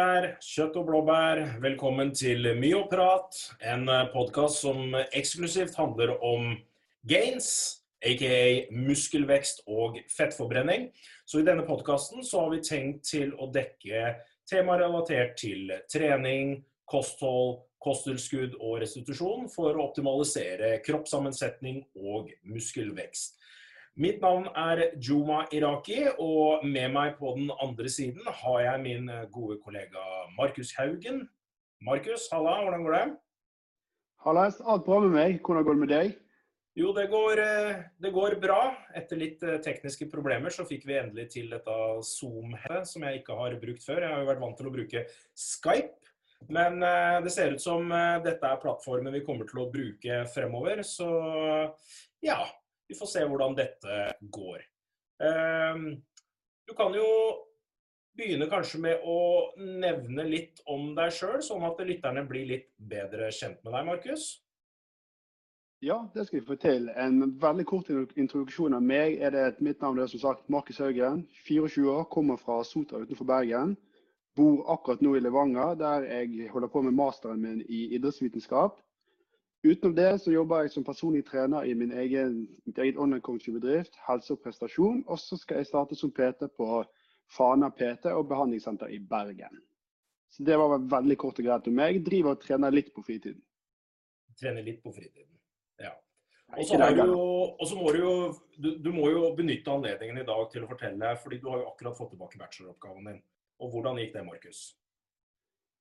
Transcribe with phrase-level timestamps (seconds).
[0.00, 1.40] der, kjøtt og blåbær.
[1.60, 3.36] Velkommen til Myoprat,
[3.72, 6.54] en podkast som eksklusivt handler om
[7.10, 7.50] gains,
[8.00, 10.88] aka muskelvekst og fettforbrenning.
[11.28, 14.14] Så i denne podkasten så har vi tenkt til å dekke
[14.48, 23.39] temaer relatert til trening, kosthold, kosttilskudd og restitusjon for å optimalisere kroppssammensetning og muskelvekst.
[24.00, 29.10] Mitt navn er Juma Iraki, og med meg på den andre siden har jeg min
[29.32, 30.04] gode kollega
[30.38, 31.26] Markus Haugen.
[31.84, 33.04] Markus, halla, hvordan går det?
[34.24, 35.38] Hallais, alt bra med meg.
[35.44, 36.16] Hvordan går det med deg?
[36.80, 38.60] Jo, det går, eh, det går bra.
[38.96, 43.36] Etter litt eh, tekniske problemer så fikk vi endelig til dette Zoom-headet, som jeg ikke
[43.36, 44.04] har brukt før.
[44.04, 45.02] Jeg har jo vært vant til å bruke
[45.34, 46.12] Skype.
[46.48, 47.92] Men eh, det ser ut som
[48.24, 50.80] dette er plattformen vi kommer til å bruke fremover.
[50.88, 51.10] Så
[52.24, 52.40] ja,
[52.90, 54.02] vi får se hvordan dette
[54.34, 54.66] går.
[55.22, 55.86] Ehm,
[56.66, 57.06] du kan jo
[58.18, 59.18] begynne kanskje med å
[59.56, 64.30] nevne litt om deg sjøl, sånn at lytterne blir litt bedre kjent med deg, Markus?
[65.80, 66.90] Ja, det skal vi få til.
[66.98, 69.20] En veldig kort introduksjon av meg.
[69.22, 71.22] er det Mitt navn er som sagt Markus Haugen.
[71.46, 73.76] 24 år, kommer fra Sotra utenfor Bergen.
[74.36, 78.82] Bor akkurat nå i Levanger, der jeg holder på med masteren min i idrettsvitenskap.
[79.62, 83.98] Utenom det så jobber jeg som personlig trener i min egen, mitt eget online coaching-bedrift,
[84.06, 85.02] helse og prestasjon.
[85.06, 86.68] Og så skal jeg starte som PT på
[87.30, 89.60] Fana PT og behandlingssenter i Bergen.
[90.30, 91.98] Så det var veldig kort og greit om meg.
[91.98, 93.42] Jeg Driver og trener litt på fritiden.
[94.40, 95.36] Trener litt på fritiden,
[95.82, 95.92] ja.
[96.56, 96.64] Og
[97.68, 98.14] så må du jo
[98.56, 101.68] du, du, må jo benytte anledningen i dag til å fortelle, fordi du har jo
[101.68, 103.20] akkurat fått tilbake bacheloroppgaven din.
[103.60, 104.62] Og hvordan gikk det, Markus?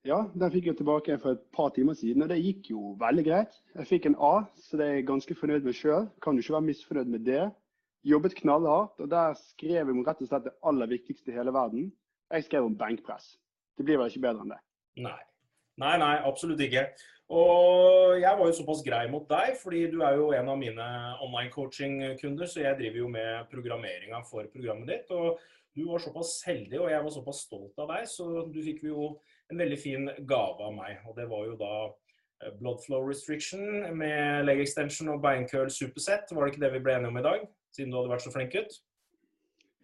[0.08, 3.24] Ja, den fikk jeg tilbake for et par timer siden, og det gikk jo veldig
[3.26, 3.58] greit.
[3.76, 6.08] Jeg fikk en A, så det er jeg ganske fornøyd med sjøl.
[6.24, 7.42] Kan jo ikke være misfornøyd med det.
[8.08, 11.90] Jobbet knallhardt, og der skrev jeg rett og slett det aller viktigste i hele verden.
[12.32, 13.34] Jeg skrev om benkpress.
[13.76, 14.60] Det blir vel ikke bedre enn det?
[15.04, 15.20] Nei.
[15.80, 16.86] Nei, nei, absolutt ikke.
[17.36, 20.88] Og jeg var jo såpass grei mot deg, fordi du er jo en av mine
[21.24, 25.12] online coaching-kunder, så jeg driver jo med programmeringa for programmet ditt.
[25.12, 25.40] Og
[25.76, 29.12] du var såpass heldig, og jeg var såpass stolt av deg, så du fikk jo
[29.50, 31.00] en veldig fin gave av meg.
[31.08, 33.64] Og det var jo da eh, blood flow restriction
[33.98, 36.30] med leg extension og beinkøl superset.
[36.32, 37.50] Var det ikke det vi ble enige om i dag?
[37.76, 38.80] Siden du hadde vært så flink gutt?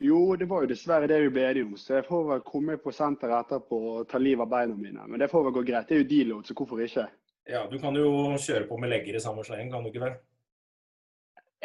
[0.04, 1.76] Jo, det var jo dessverre det vi ble enige om.
[1.80, 5.08] Så jeg får vel komme på senteret etterpå og ta livet av beina mine.
[5.08, 5.88] Men det får vel gå greit.
[5.90, 7.08] Det er jo deload, så hvorfor ikke?
[7.50, 8.10] Ja, du kan jo
[8.42, 10.16] kjøre på med legger i samme sleng, kan du ikke vel?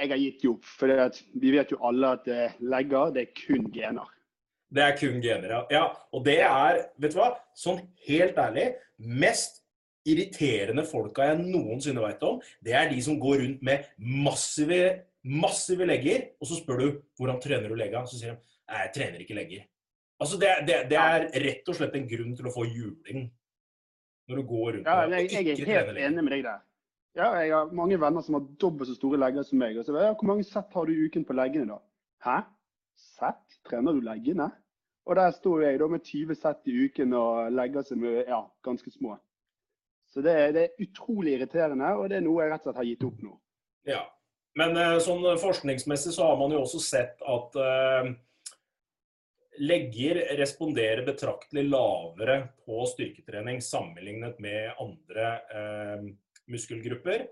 [0.01, 0.65] Jeg har gitt opp.
[0.79, 0.93] For
[1.43, 2.29] vi vet jo alle at
[2.61, 4.09] legger, det er kun gener.
[4.71, 5.63] Det er kun gener, ja.
[5.75, 5.87] ja.
[6.15, 8.69] Og det er, vet du hva, sånn helt ærlig,
[9.03, 9.61] mest
[10.09, 14.81] irriterende folka jeg noensinne vet om, det er de som går rundt med massive,
[15.27, 16.87] massive legger, og så spør du
[17.19, 19.67] hvordan trener du legga, så sier de nei, jeg trener ikke legger.
[20.21, 23.29] Altså, det, det, det, er rett og slett en grunn til å få juling
[24.31, 26.61] når du går rundt ja, jeg, jeg er helt enig med deg der.
[27.19, 29.79] Ja, jeg har mange venner som har dobbelt så store legger som meg.
[29.81, 31.81] Og så, ja, Hvor mange sett har du i uken på leggene, da?
[32.23, 32.37] Hæ?
[33.01, 33.57] Sett?
[33.67, 34.47] Trener du leggene?
[35.09, 38.41] Og der sto jeg da med 20 sett i uken og legger seg med ja,
[38.67, 39.17] ganske små.
[40.11, 42.89] Så det, det, er utrolig irriterende, og det er noe jeg rett og slett har
[42.89, 43.37] gitt opp nå.
[43.89, 44.01] Ja,
[44.59, 48.11] Men eh, sånn forskningsmessig så har man jo også sett at eh,
[49.63, 56.09] legger responderer betraktelig lavere på styrketrening sammenlignet med andre eh,
[56.51, 57.29] muskelgrupper.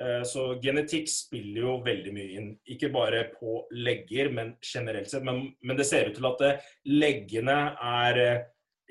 [0.00, 2.48] Eh, så genetikk spiller jo veldig mye inn.
[2.72, 5.26] Ikke bare på legger, men generelt sett.
[5.26, 7.58] Men, men det ser ut til at eh, leggene
[7.90, 8.40] er eh,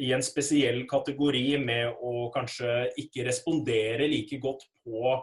[0.05, 5.15] i en spesiell kategori med å kanskje ikke respondere like godt på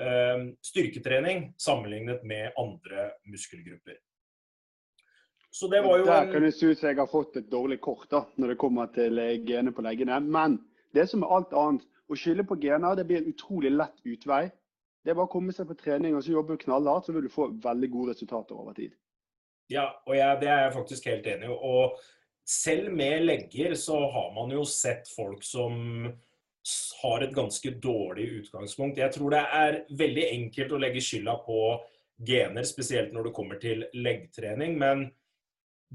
[0.00, 3.98] eh, styrketrening sammenlignet med andre muskelgrupper.
[5.54, 7.80] Så det var jo Der kan det se ut som jeg har fått et dårlig
[7.82, 10.16] kort da, når det kommer til gene på leggene.
[10.22, 10.56] Men
[10.94, 14.48] det som er alt annet, å skylde på gener det blir en utrolig lett utvei.
[15.04, 17.32] Det er bare å komme seg på trening og så jobbe knallhardt, så vil du
[17.32, 18.94] få veldig gode resultater over tid.
[19.72, 21.56] Ja, og jeg, det er jeg faktisk helt enig i.
[21.56, 21.98] Og
[22.48, 26.08] selv med legger så har man jo sett folk som
[27.02, 29.00] har et ganske dårlig utgangspunkt.
[29.00, 31.58] Jeg tror det er veldig enkelt å legge skylda på
[32.24, 34.78] gener, spesielt når det kommer til leggtrening.
[34.80, 35.04] Men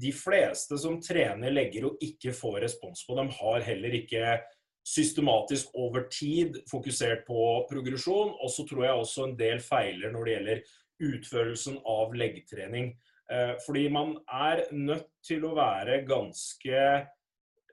[0.00, 4.38] de fleste som trener legger og ikke får respons på dem, har heller ikke
[4.86, 8.34] systematisk over tid fokusert på progresjon.
[8.40, 10.62] Og så tror jeg også en del feiler når det gjelder
[11.10, 12.92] utførelsen av leggtrening.
[13.30, 16.86] Eh, fordi man er nødt til å være ganske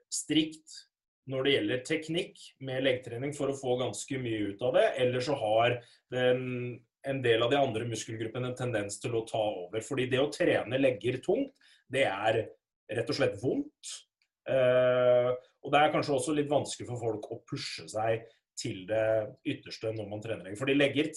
[0.08, 0.84] strikt
[1.28, 4.86] når det gjelder teknikk med leggtrening for å få ganske mye ut av det.
[5.02, 5.78] Eller så har
[6.14, 6.78] den,
[7.08, 9.84] en del av de andre muskelgruppene en tendens til å ta over.
[9.84, 11.52] Fordi det å trene legger tungt,
[11.88, 12.44] det er
[12.88, 13.92] rett og slett vondt.
[15.68, 18.22] Og det er kanskje også litt vanskelig for folk å pushe seg
[18.56, 19.08] til det
[19.44, 20.60] ytterste når man trener lenger.
[20.62, 21.10] Fordi legger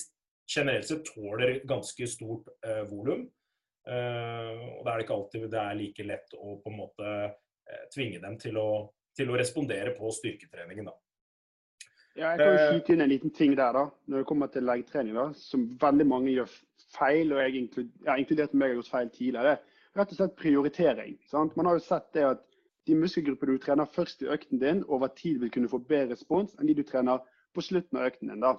[0.52, 3.24] generelt sett tåler ganske stort eh, volum.
[3.88, 7.14] Eh, og da er det ikke alltid det er like lett å på en måte
[7.22, 8.68] eh, tvinge dem til å,
[9.16, 10.92] til å, respondere på styrketreningen.
[10.92, 10.98] da.
[12.20, 14.52] Ja, jeg kan jo eh, skyte inn en liten ting der, da, når det kommer
[14.52, 16.60] til leggetrening, da, som veldig mange gjør
[16.92, 19.58] feil, og jeg inkludert meg har gjort feil tidligere.
[19.96, 21.16] Rett og slett prioritering.
[21.32, 21.56] Sant?
[21.56, 22.44] Man har jo sett det at
[22.88, 26.56] de muskelgrupper du trener først i økten din, over tid vil kunne få bedre respons
[26.58, 27.22] enn de du trener
[27.54, 28.42] på slutten av økten din.
[28.42, 28.56] da.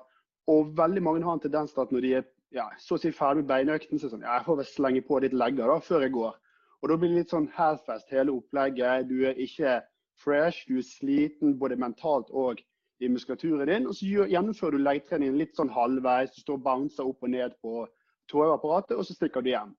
[0.51, 3.13] Og veldig mange har en tendens til at når de er ja, så å si
[3.17, 5.71] ferdig med beinøkten, så er det sånn ja, jeg får vel slenge på litt legger
[5.73, 6.35] da, før jeg går.
[6.83, 9.09] Og da blir det litt sånn half-fast hele opplegget.
[9.09, 9.79] Du er ikke
[10.21, 12.61] fresh, du er sliten både mentalt og
[13.03, 13.87] i muskulaturen din.
[13.89, 16.35] Og så gjennomfører du leggetreningen litt sånn halvveis.
[16.35, 17.87] Du står og bouncer opp og ned på
[18.31, 19.73] tåreapparatet, og så stikker du hjem.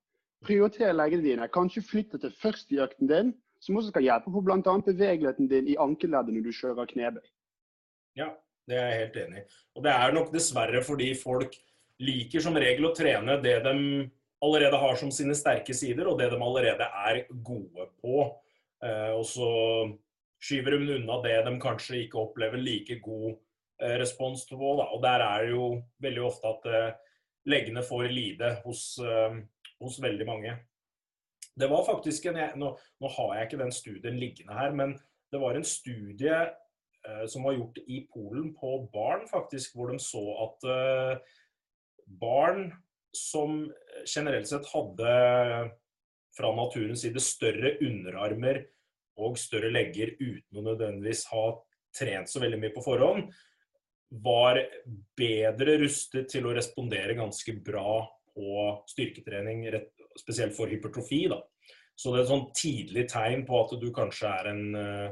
[0.43, 1.49] Prioriter leggene dine.
[1.51, 4.59] Kanskje flytte til først i økten din, som også skal hjelpe på bl.a.
[4.61, 7.23] bevegeligheten din i ankeleddet når du kjører knebøy.
[8.19, 8.33] Ja,
[8.69, 9.45] det er jeg helt enig i.
[9.77, 11.55] Og det er nok dessverre fordi folk
[12.03, 13.75] liker som regel å trene det de
[14.43, 18.25] allerede har som sine sterke sider, og det de allerede er gode på.
[18.83, 19.49] Eh, og så
[20.43, 23.29] skyver de unna det de kanskje ikke opplever like god
[23.79, 24.59] eh, respons på.
[24.81, 24.89] Da.
[24.91, 25.69] Og der er det jo
[26.03, 26.91] veldig ofte at eh,
[27.47, 28.83] leggene får lide hos,
[29.83, 30.53] hos veldig mange.
[31.59, 34.95] Det var faktisk en, nå, nå, har jeg ikke den studien liggende her, men
[35.33, 39.99] det var en studie eh, som var gjort i Polen på barn, faktisk, hvor de
[40.01, 41.37] så at eh,
[42.21, 42.71] barn
[43.13, 43.67] som
[44.09, 45.13] generelt sett hadde
[46.33, 48.63] fra naturens side større underarmer
[49.21, 51.45] og større legger uten å nødvendigvis ha
[51.93, 53.27] trent så veldig mye på forhånd,
[54.23, 54.59] var
[55.17, 58.01] bedre rustet til å respondere ganske bra
[58.33, 59.65] på styrketrening,
[60.19, 61.25] spesielt for hypertrofi.
[61.31, 61.41] Da.
[61.95, 65.11] Så det er et sånn tidlig tegn på at du kanskje er en uh,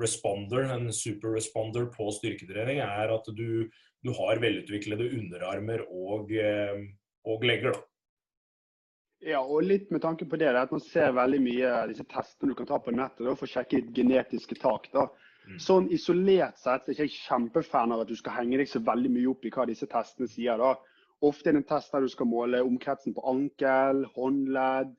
[0.00, 3.66] responder, en super responder på styrketrening, er at du,
[4.04, 6.78] du har velutviklede underarmer og, uh,
[7.30, 7.74] og legger.
[7.74, 7.84] Da.
[9.24, 12.58] Ja, og litt med tanke på det, at man ser veldig mye disse testene du
[12.58, 14.90] kan ta på nettet da, for å sjekke ditt genetiske tak.
[14.92, 15.08] da.
[15.48, 15.60] Mm.
[15.60, 19.12] Sånn Isolert sett er jeg ikke kjempefan av at du skal henge deg så veldig
[19.12, 20.60] mye opp i hva disse testene sier.
[20.60, 20.74] da.
[21.24, 24.92] Ofte er det en test der du skal måle omkretsen på ankel, håndledd,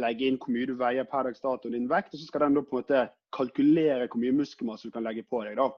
[0.00, 2.44] legge inn hvor mye du veier per dags dato og din vekt, og så skal
[2.44, 3.04] den da på en måte
[3.34, 5.56] kalkulere hvor mye muskelmasse du kan legge på deg.
[5.58, 5.70] da.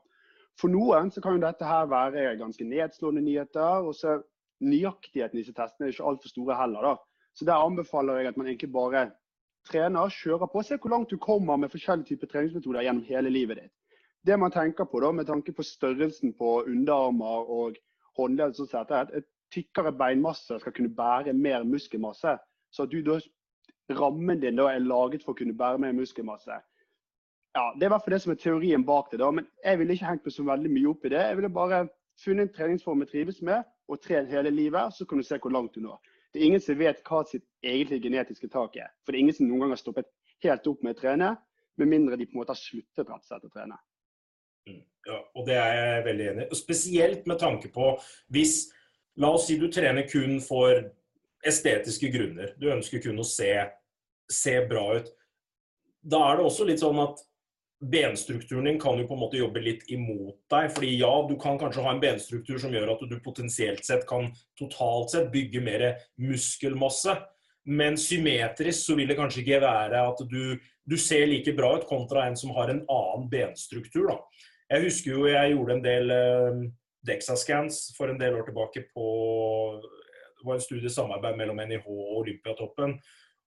[0.61, 3.89] For noen så kan jo dette her være ganske nedslående nyheter.
[3.89, 4.21] og så
[4.63, 6.83] Nøyaktigheten i disse testene er ikke altfor store heller.
[6.83, 6.97] da.
[7.35, 9.11] Så Der anbefaler jeg at man egentlig bare
[9.67, 13.59] trener, kjører på, ser hvor langt du kommer med forskjellige typer treningsmetoder gjennom hele livet
[13.59, 13.73] ditt.
[14.27, 17.79] Det man tenker på da, med tanke på størrelsen på underarmer og
[18.19, 22.37] håndledd, er at et tykkere beinmasse skal kunne bære mer muskelmasse.
[22.73, 23.19] Så du da,
[23.91, 26.61] rammen din da er laget for å kunne bære mer muskelmasse.
[27.53, 29.19] Ja, Det er i hvert fall det som er teorien bak det.
[29.21, 31.21] da, Men jeg ville ikke hengt meg så veldig mye opp i det.
[31.21, 31.89] Jeg ville bare
[32.25, 34.95] funnet en treningsform jeg trives med, og trent hele livet.
[34.95, 36.01] Så kan du se hvor langt du når.
[36.33, 38.89] Det er ingen som vet hva sitt egentlige genetiske tak er.
[39.05, 40.09] For det er ingen som noen gang har stoppet
[40.43, 41.37] helt opp med å trene,
[41.77, 43.77] med mindre de på en måte har sluttet rett og slett å trene.
[44.69, 46.57] Mm, ja, og Det er jeg veldig enig i.
[46.57, 47.93] Spesielt med tanke på
[48.33, 48.73] hvis
[49.21, 50.79] La oss si du trener kun for
[51.45, 52.55] estetiske grunner.
[52.57, 53.51] Du ønsker kun å se,
[54.31, 55.11] se bra ut.
[56.03, 57.21] Da er det også litt sånn at
[57.83, 60.71] benstrukturen din kan jo på en måte jobbe litt imot deg.
[60.71, 64.31] fordi ja, du kan kanskje ha en benstruktur som gjør at du potensielt sett kan
[64.59, 65.87] totalt sett bygge mer
[66.23, 67.17] muskelmasse.
[67.67, 71.87] Men symmetrisk så vil det kanskje ikke være at du, du ser like bra ut
[71.87, 74.09] kontra en som har en annen benstruktur.
[74.11, 74.17] da.
[74.73, 76.63] Jeg husker jo jeg gjorde en del eh,
[77.07, 79.07] Dexascans for en del år tilbake på
[79.83, 82.97] Det var en studie samarbeid mellom NIH og Olympiatoppen.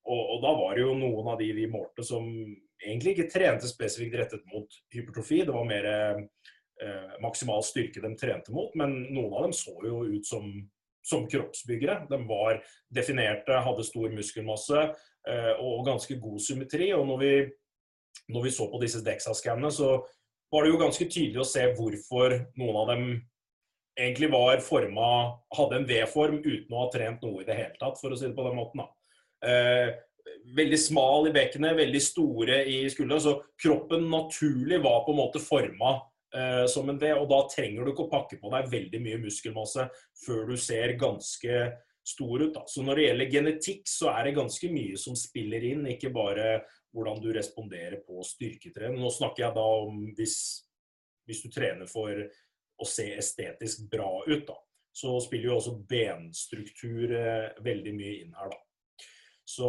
[0.05, 2.27] Og, og, da var det jo noen av de vi målte som
[2.83, 5.41] egentlig ikke trente spesifikt rettet mot hypertrofi.
[5.47, 10.03] Det var mer eh, maksimal styrke de trente mot, men noen av dem så jo
[10.05, 10.47] ut som,
[11.05, 12.03] som kroppsbyggere.
[12.11, 12.61] De var
[12.93, 16.91] definerte, hadde stor muskelmasse eh, og ganske god symmetri.
[16.95, 17.33] Og når vi,
[18.35, 19.97] når vi så på disse Dexa-skannene, så
[20.53, 23.07] var det jo ganske tydelig å se hvorfor noen av dem
[23.95, 25.07] egentlig var forma
[25.55, 28.27] Hadde en V-form uten å ha trent noe i det hele tatt, for å si
[28.27, 28.83] det på den måten.
[29.45, 29.93] Eh,
[30.57, 33.21] veldig smal i bekkenet, veldig store i skuldra.
[33.21, 35.95] Så kroppen naturlig var på en måte forma
[36.35, 39.23] eh, som en V, og da trenger du ikke å pakke på deg veldig mye
[39.23, 39.87] muskelmasse
[40.25, 41.65] før du ser ganske
[42.05, 42.53] stor ut.
[42.53, 42.65] Da.
[42.69, 46.59] Så når det gjelder genetikk, så er det ganske mye som spiller inn, ikke bare
[46.95, 49.01] hvordan du responderer på styrketrening.
[49.01, 50.37] Nå snakker jeg da om hvis,
[51.27, 52.21] hvis du trener for
[52.81, 54.57] å se estetisk bra ut, da.
[54.95, 58.61] Så spiller jo også benstruktur eh, veldig mye inn her, da.
[59.45, 59.67] Så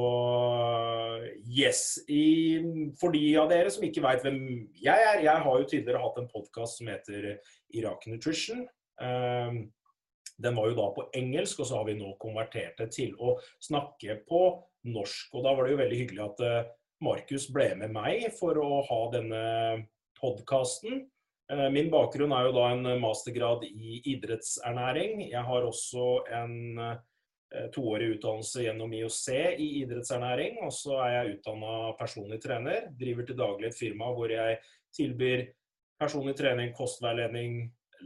[1.45, 1.99] yes.
[2.09, 2.61] I,
[3.01, 4.39] for de av dere som ikke veit hvem
[4.81, 7.35] jeg er Jeg har jo tidligere hatt en podkast som heter
[7.77, 8.65] Irak Nutrition.
[8.97, 9.67] Um,
[10.41, 13.37] den var jo da på engelsk, og så har vi nå konvertert det til å
[13.61, 14.41] snakke på
[14.89, 15.37] norsk.
[15.37, 16.73] Og da var det jo veldig hyggelig at uh,
[17.05, 19.45] Markus ble med meg for å ha denne
[20.17, 21.05] podkasten.
[21.53, 25.29] Uh, min bakgrunn er jo da en mastergrad i idrettsernæring.
[25.31, 26.09] Jeg har også
[26.41, 26.97] en uh,
[27.75, 29.23] toårig utdannelse gjennom IOC
[29.63, 30.59] i idrettsernæring.
[30.67, 32.91] Og så er jeg utdanna personlig trener.
[32.99, 34.59] Driver til daglig et firma hvor jeg
[34.97, 35.47] tilbyr
[36.01, 37.63] personlig trening, kostveiledning,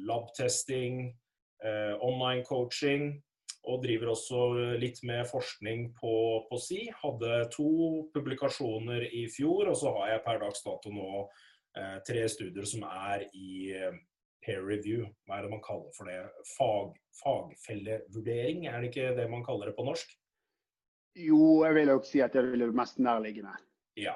[0.07, 1.11] labtesting,
[1.65, 3.23] Eh, online coaching.
[3.69, 4.39] Og driver også
[4.81, 6.13] litt med forskning på,
[6.49, 6.87] på si.
[7.03, 7.73] Hadde to
[8.15, 11.50] publikasjoner i fjor, og så har jeg per dags dato nå eh,
[12.07, 13.99] tre studier som er i eh,
[14.45, 15.07] peer review.
[15.27, 16.19] Hva er det man kaller for det?
[16.57, 20.13] Fag, fagfellevurdering, er det ikke det man kaller det på norsk?
[21.19, 23.57] Jo, jeg vil jo si at det er det mest nærliggende.
[23.99, 24.15] Ja.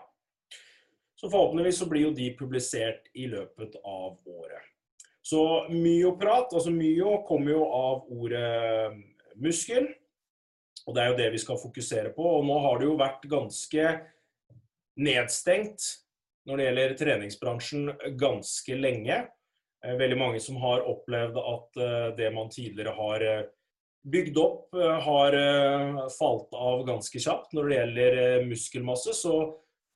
[1.19, 4.71] Så forhåpentligvis så blir jo de publisert i løpet av året.
[5.25, 5.41] Så
[5.73, 8.99] myoprat, altså myo, kommer jo av ordet
[9.41, 9.89] muskel.
[10.85, 12.25] Og det er jo det vi skal fokusere på.
[12.39, 13.87] Og nå har det jo vært ganske
[15.01, 15.87] nedstengt
[16.49, 19.19] når det gjelder treningsbransjen ganske lenge.
[19.85, 23.45] Eh, veldig mange som har opplevd at eh, det man tidligere har eh,
[24.05, 25.35] bygd opp, har
[26.13, 29.15] falt av ganske kjapt når det gjelder muskelmasse.
[29.17, 29.33] Så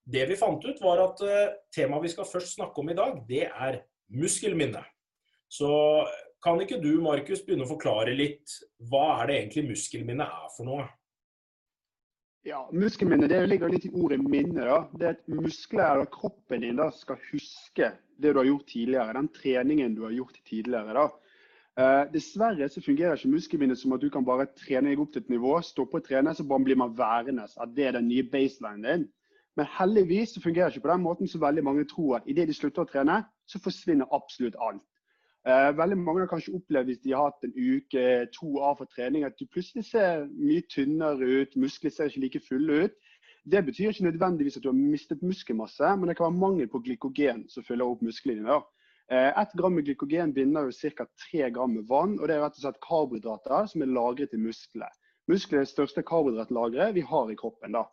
[0.09, 1.21] det vi fant ut, var at
[1.77, 3.83] temaet vi skal først snakke om i dag, det er
[4.17, 4.81] muskelminne.
[5.53, 5.69] Så
[6.41, 8.57] kan ikke du, Markus, begynne å forklare litt
[8.89, 10.89] hva er det egentlig muskelminne er for noe?
[12.47, 14.63] Ja, Muskelminne det ligger litt i ordet minne.
[14.65, 14.79] da.
[14.95, 19.17] Det er at muskler og kroppen din da, skal huske det du har gjort tidligere.
[19.17, 20.95] Den treningen du har gjort tidligere.
[20.95, 21.09] da.
[21.79, 25.23] Eh, dessverre så fungerer ikke muskelminnet som at du kan bare trene deg opp til
[25.23, 27.47] et nivå, stoppe å trene, så bare blir man værende.
[27.59, 29.09] At det er den nye baselinen din.
[29.59, 32.17] Men heldigvis så fungerer det ikke på den måten som veldig mange tror.
[32.17, 34.83] at Idet de slutter å trene, så forsvinner absolutt alt.
[35.47, 38.91] Eh, veldig mange har kanskje opplevd hvis de har hatt en uke, to av for
[38.91, 42.97] trening, at du plutselig ser mye tynnere ut, muskler ser ikke like fulle ut.
[43.49, 46.83] Det betyr ikke nødvendigvis at du har mistet muskelmasse, men det kan være mangel på
[46.85, 48.59] glykogen som fyller opp musklene dine.
[49.09, 51.07] Eh, ett gram med glykogen binder jo ca.
[51.23, 54.43] tre gram med vann, og det er rett og slett karbohydrater som er lagret i
[54.43, 54.91] musklene.
[55.29, 57.73] Muskler er det største karbohydratlageret vi har i kroppen.
[57.73, 57.87] da.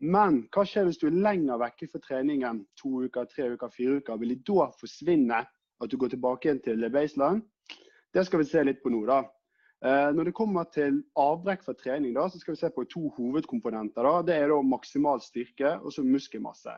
[0.00, 3.98] Men hva skjer hvis du er lenger vekke fra treningen, to uker, tre uker, fire
[3.98, 4.18] uker?
[4.20, 5.42] Vil de da forsvinne
[5.82, 7.42] at du går tilbake igjen til baseline.
[8.14, 9.02] Det skal vi se litt på nå.
[9.06, 9.24] da.
[9.84, 13.08] Eh, når det kommer til avbrekk fra trening, da, så skal vi se på to
[13.18, 14.06] hovedkomponenter.
[14.06, 14.22] Da.
[14.22, 16.76] Det er da maksimal styrke og så muskelmasse.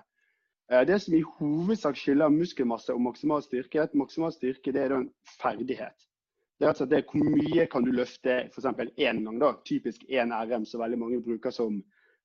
[0.73, 4.83] Eh, det som i hovedsak skiller muskelmasse og maksimal styrke, er at maksimal styrke det
[4.83, 5.11] er en
[5.43, 6.09] ferdighet.
[6.59, 8.67] Det er altså det hvor mye kan du løfte f.eks.
[8.97, 9.41] én gang.
[9.41, 11.83] da, Typisk én RM, som veldig mange bruker som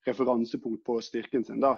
[0.08, 1.60] referansepunkt på styrken sin.
[1.60, 1.75] da.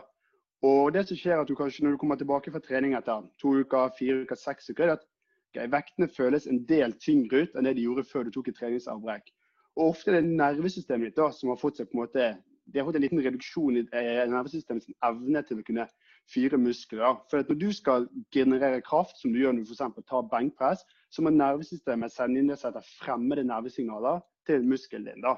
[0.64, 3.52] Og det som skjer at du kanskje når du kommer tilbake fra trening etter to
[3.60, 5.04] uker, fire uker, seks uker, er at
[5.52, 8.60] okay, vektene føles en del tyngre ut enn det de gjorde før du tok et
[8.62, 9.28] treningsavbrekk.
[9.76, 12.32] Og ofte er det nervesystemet ditt da, som har fått seg på en måte
[12.66, 15.86] det har fått en liten reduksjon i eh, nervesystemets evne til å kunne
[16.32, 17.18] fyre muskler.
[17.30, 20.06] For Når du skal generere kraft, som du gjør når du f.eks.
[20.08, 25.26] tar benkpress, så må nervesystemet sende inn det som heter fremmede nervesignaler til muskelen din.
[25.26, 25.36] da.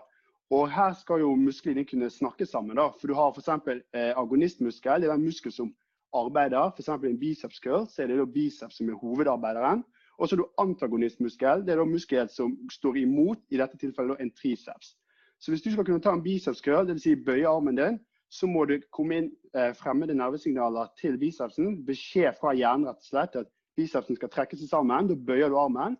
[0.53, 2.77] Og her skal jo musklene kunne snakke sammen.
[2.77, 3.49] da, for Du har f.eks.
[3.93, 5.73] Eh, agonistmuskel, det er den muskel som
[6.13, 6.71] arbeider.
[6.75, 6.89] F.eks.
[6.89, 9.83] en biceps curl, så er det da biceps som er hovedarbeideren.
[10.17, 14.17] Og så har du antagonistmuskel, det er da muskel som står imot, i dette tilfellet
[14.17, 14.95] da en triceps.
[15.39, 17.03] Så hvis du skal kunne ta en biceps curl, dvs.
[17.03, 17.99] Si bøye armen din,
[18.29, 21.81] så må det komme inn eh, fremmede nervesignaler til bicepsen.
[21.85, 25.09] Beskjed fra hjernen rett og slett at bicepsen skal trekke seg sammen.
[25.09, 25.97] Da bøyer du armen.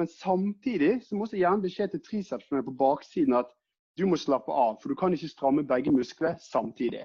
[0.00, 3.50] Men samtidig så må også hjernen beskjed til tricepsen på baksiden at
[3.98, 7.04] du må slappe av, for du kan ikke stramme begge muskler samtidig.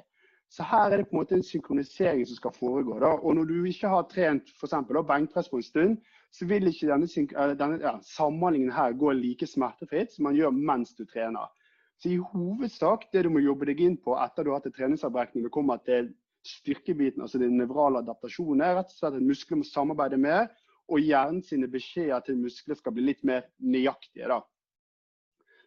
[0.49, 2.99] Så her er det på en måte en synkronisering som skal foregå.
[3.03, 3.09] Da.
[3.19, 5.97] Og når du ikke har trent for eksempel, benkpress på en stund,
[6.31, 10.95] så vil ikke denne, denne ja, samhandlingen her gå like smertefritt som man gjør mens
[10.95, 11.51] du trener.
[11.99, 14.77] Så i hovedsak det du må jobbe deg inn på etter du har hatt et
[14.77, 16.13] treningsavbrekk det kommer til
[16.47, 20.45] styrkebiten, altså den nevrale adaptasjonen, er rett og slett at muskler må samarbeide mer,
[20.87, 24.29] og hjernen sine beskjeder til muskler skal bli litt mer nøyaktige.
[24.29, 24.39] da.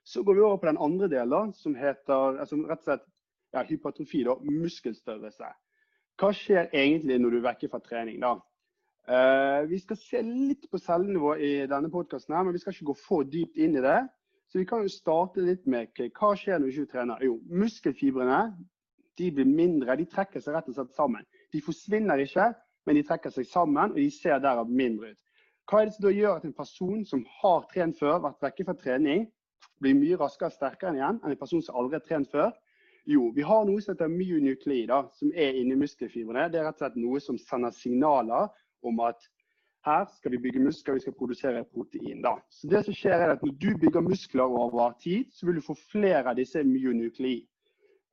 [0.04, 3.08] Så går vi over på den andre delen, som heter altså rett og slett
[3.54, 5.50] ja, hypertrofi, da, muskelstørrelse.
[6.20, 8.20] Hva skjer egentlig når du er vekke fra trening?
[8.22, 8.36] da?
[9.10, 12.96] Uh, vi skal se litt på cellenivå i denne podkasten, men vi skal ikke gå
[13.00, 14.00] for dypt inn i det.
[14.50, 17.24] Så vi kan jo starte litt med hva skjer når du ikke trener.
[17.24, 18.42] Jo, muskelfibrene
[19.18, 19.96] de blir mindre.
[19.98, 21.26] De trekker seg rett og slett sammen.
[21.54, 22.50] De forsvinner ikke,
[22.86, 25.18] men de trekker seg sammen, og de ser derav mindre ut.
[25.70, 28.66] Hva er det som da gjør at en person som har trent før, vært vekke
[28.66, 29.28] fra trening,
[29.80, 32.52] blir mye raskere og sterkere igjen enn en person som aldri har trent før.
[33.08, 36.50] Jo, vi har noe som heter myonukleider, som er inni muskelfibrene.
[36.52, 38.50] Det er rett og slett noe som sender signaler
[38.86, 39.24] om at
[39.86, 42.20] her skal vi bygge muskler, vi skal produsere protein.
[42.22, 42.34] da.
[42.52, 45.60] Så det som skjer er at Når du bygger muskler over tid, så vil du
[45.60, 47.46] få flere av disse myonukli.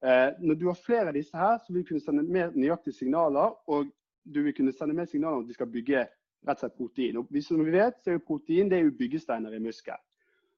[0.05, 2.93] Eh, når du har flere av disse her, så vil du kunne sende mer nøyaktige
[2.93, 3.91] signaler, og
[4.33, 6.07] du vil kunne sende mer signaler om at de skal bygge
[6.47, 7.17] rett og slett protein.
[7.17, 9.99] Og som vi vet, så er protein det er jo byggesteiner i muskel.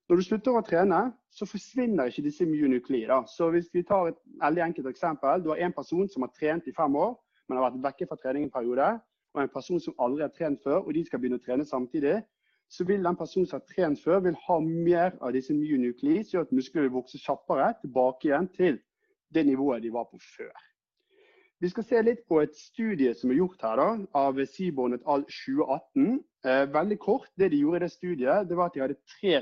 [0.09, 0.99] Når du slutter å trene,
[1.29, 3.03] så forsvinner ikke disse myonuklei.
[3.29, 5.43] Så hvis vi tar et veldig enkelt eksempel.
[5.43, 7.13] Du har en person som har trent i fem år,
[7.45, 8.87] men har vært vekke fra trening en periode.
[9.37, 12.15] Og en person som aldri har trent før, og de skal begynne å trene samtidig.
[12.73, 16.39] Så vil den personen som har trent før, vil ha mer av disse myonuklei, som
[16.39, 18.81] gjør at musklene vil vokse kjappere tilbake igjen til
[19.29, 20.65] det nivået de var på før.
[21.61, 23.87] Vi skal se litt på et studie som er gjort her da,
[24.17, 25.27] av Seaborn et al.
[25.45, 26.19] 2018.
[26.47, 27.29] Eh, veldig kort.
[27.37, 29.41] Det de gjorde i det studiet, det var at de hadde tre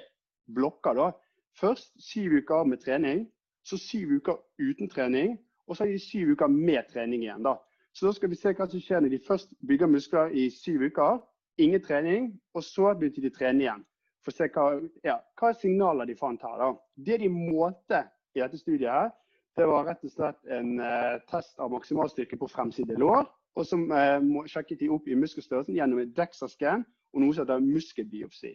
[0.56, 0.94] blokker.
[0.94, 1.12] da.
[1.60, 3.28] Først syv uker med trening,
[3.66, 7.44] så syv uker uten trening, og så syv uker med trening igjen.
[7.44, 7.56] da.
[7.94, 10.82] Så da skal vi se hva som skjer når de først bygger muskler i syv
[10.92, 11.22] uker.
[11.58, 13.86] Ingen trening, og så begynte de å trene igjen.
[14.22, 14.66] For å se hva,
[15.04, 16.60] ja, hva signaler de fant her.
[16.62, 16.74] da.
[17.06, 18.04] Det de målte
[18.36, 19.10] i dette studiet, her,
[19.58, 23.26] det var rett og slett en eh, test av maksimalstyrke på fremside lår.
[23.58, 27.64] Og som eh, sjekket de opp i muskelstørrelsen gjennom et DEXA-scan og noe som heter
[27.66, 28.54] muskelbiopsi.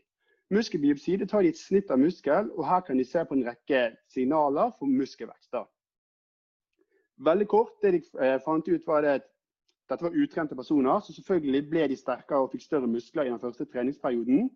[0.52, 3.44] Muskelbiopsi det tar de et snitt av muskel, og her kan de se på en
[3.46, 5.56] rekke signaler for muskelvekst.
[7.24, 9.24] Veldig kort, det de eh, fant ut var at
[9.88, 13.40] dette var utrente personer, så selvfølgelig ble de sterkere og fikk større muskler i den
[13.40, 14.50] første treningsperioden.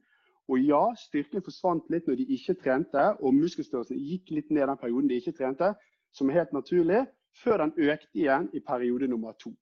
[0.49, 4.81] Og ja, styrken forsvant litt når de ikke trente, og muskelstørrelsen gikk litt ned den
[4.81, 5.73] perioden de ikke trente
[6.15, 7.07] som er helt naturlig,
[7.43, 9.53] før den økte igjen i periode nummer to.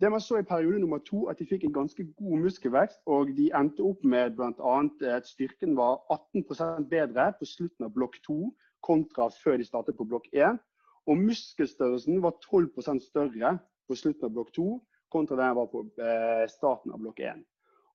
[0.00, 3.32] Det man så i periode nummer to, at de fikk en ganske god muskelvekst, og
[3.34, 4.74] de endte opp med bl.a.
[5.16, 8.52] at styrken var 18% bedre på slutten av blokk to
[8.86, 10.60] kontra før de startet på blokk én.
[11.10, 13.56] Og muskelstørrelsen var 12% større
[13.88, 14.68] på slutten av blokk to
[15.10, 17.42] kontra den var på eh, starten av blokk én.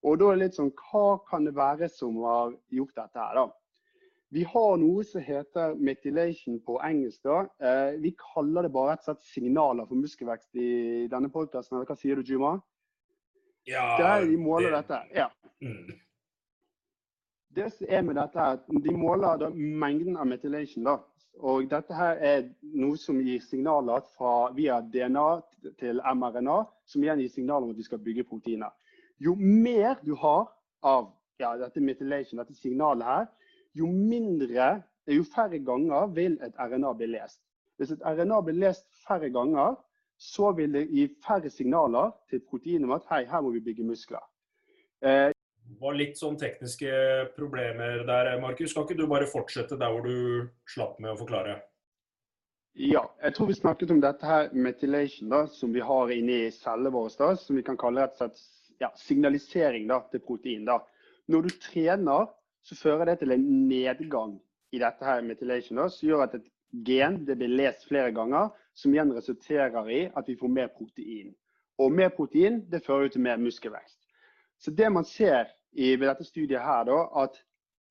[0.03, 3.39] Og da er det litt sånn, Hva kan det være som har gjort dette her?
[3.39, 3.47] da?
[4.33, 7.21] Vi har noe som heter methylation på engelsk.
[7.23, 7.43] da.
[7.61, 10.69] Eh, vi kaller det bare rett og slett signaler for muskelvekst i
[11.11, 11.83] denne podkasten.
[11.85, 12.55] Hva sier du, Juma?
[13.69, 14.79] Ja, Der de måler det...
[14.81, 15.01] dette.
[15.13, 15.27] Ja.
[15.61, 15.99] Mm.
[17.53, 20.83] Det som er med dette, er at de måler da mengden av methylation.
[20.83, 20.97] da.
[21.37, 25.27] Og dette her er noe som gir signaler fra, via DNA
[25.77, 26.57] til mRNA,
[26.89, 28.73] som igjen gir signaler om at vi skal bygge proteiner.
[29.21, 30.49] Jo mer du har
[30.81, 33.31] av ja, dette methylation, dette signalet her,
[33.75, 37.41] jo mindre, jo færre ganger vil et RNA bli lest.
[37.77, 39.75] Hvis et RNA blir lest færre ganger,
[40.17, 43.85] så vil det gi færre signaler til proteinet om at hei, her må vi bygge
[43.87, 44.21] muskler.
[45.03, 45.33] Eh,
[45.63, 46.89] det var litt sånn tekniske
[47.35, 48.71] problemer der, Markus.
[48.71, 51.57] Skal ikke du bare fortsette der hvor du slapp med å forklare?
[52.73, 56.91] Ja, jeg tror vi snakket om dette her methylation da, som vi har inni cellene
[56.93, 60.65] våre, da, som vi kan kalle rett og slett ja, signalisering da, til protein.
[60.65, 60.79] Da.
[61.29, 62.31] Når du trener,
[62.63, 64.37] så fører det til en nedgang
[64.73, 66.49] i dette her methylation, som gjør at et
[66.87, 71.33] gen det blir lest flere ganger, som igjen resulterer i at vi får mer protein.
[71.77, 73.99] Og mer protein det fører til mer muskelvekst.
[74.59, 77.37] Så det man ser i dette studiet her, da, at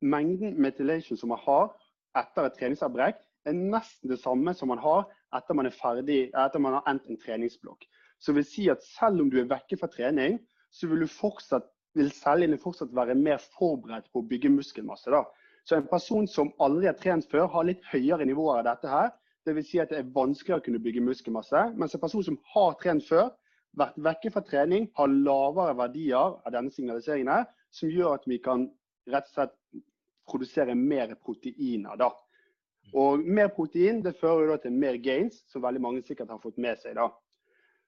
[0.03, 1.71] mengden methylation som man har
[2.19, 5.05] etter et treningsavbrekk, er nesten det samme som man har
[5.35, 7.85] etter man er ferdig, etter man har endt en treningsblokk.
[8.21, 10.39] Så det vil si at selv om du er vekke fra trening,
[10.71, 11.67] så vil du fortsatt
[11.99, 15.11] vil cellene fortsatt være mer forberedt på å bygge muskelmasse.
[15.13, 15.25] Da.
[15.65, 19.13] Så en person som aldri har trent før, har litt høyere nivåer av dette her.
[19.47, 19.69] Dvs.
[19.69, 21.65] Si at det er vanskeligere å kunne bygge muskelmasse.
[21.79, 23.31] Mens en person som har trent før,
[23.79, 28.39] vært vekke fra trening, har lavere verdier av denne signaliseringen, her, som gjør at vi
[28.43, 28.69] kan
[29.11, 29.57] rett og slett
[30.29, 31.97] produsere mer proteiner.
[31.99, 32.13] da.
[32.95, 36.79] Og mer protein det fører til mer gains, som veldig mange sikkert har fått med
[36.83, 36.95] seg.
[36.99, 37.09] da.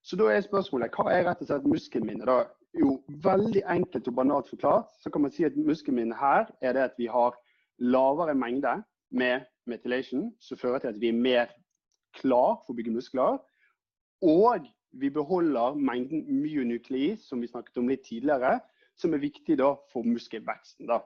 [0.05, 2.27] Så da er spørsmålet hva er rett og slett muskelminne?
[2.29, 2.45] da?
[2.77, 6.83] Jo, veldig enkelt og banalt forklart så kan man si at muskelminne her er det
[6.91, 7.37] at vi har
[7.79, 8.75] lavere mengde
[9.15, 11.55] med methylation, som fører til at vi er mer
[12.19, 13.39] klar for å bygge muskler.
[14.23, 18.59] Og vi beholder mengden myonuklei, som vi snakket om litt tidligere,
[19.01, 20.87] som er viktig da for muskelveksten.
[20.91, 21.01] da.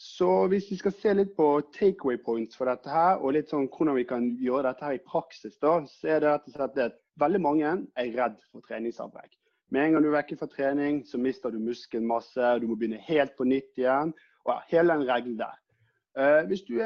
[0.00, 3.68] Så hvis vi skal se litt på takeaway points for dette her, og litt sånn
[3.70, 6.80] hvordan vi kan gjøre dette her i praksis, da, så er det rett og slett
[6.82, 9.30] at veldig mange er redd for treningsavbrekk.
[9.74, 13.00] Med en gang du er vekke fra trening, så mister du muskelmasse, du må begynne
[13.06, 14.12] helt på nytt igjen.
[14.44, 15.60] og ja, Hele den regelen der.
[16.14, 16.76] Uh, hvis du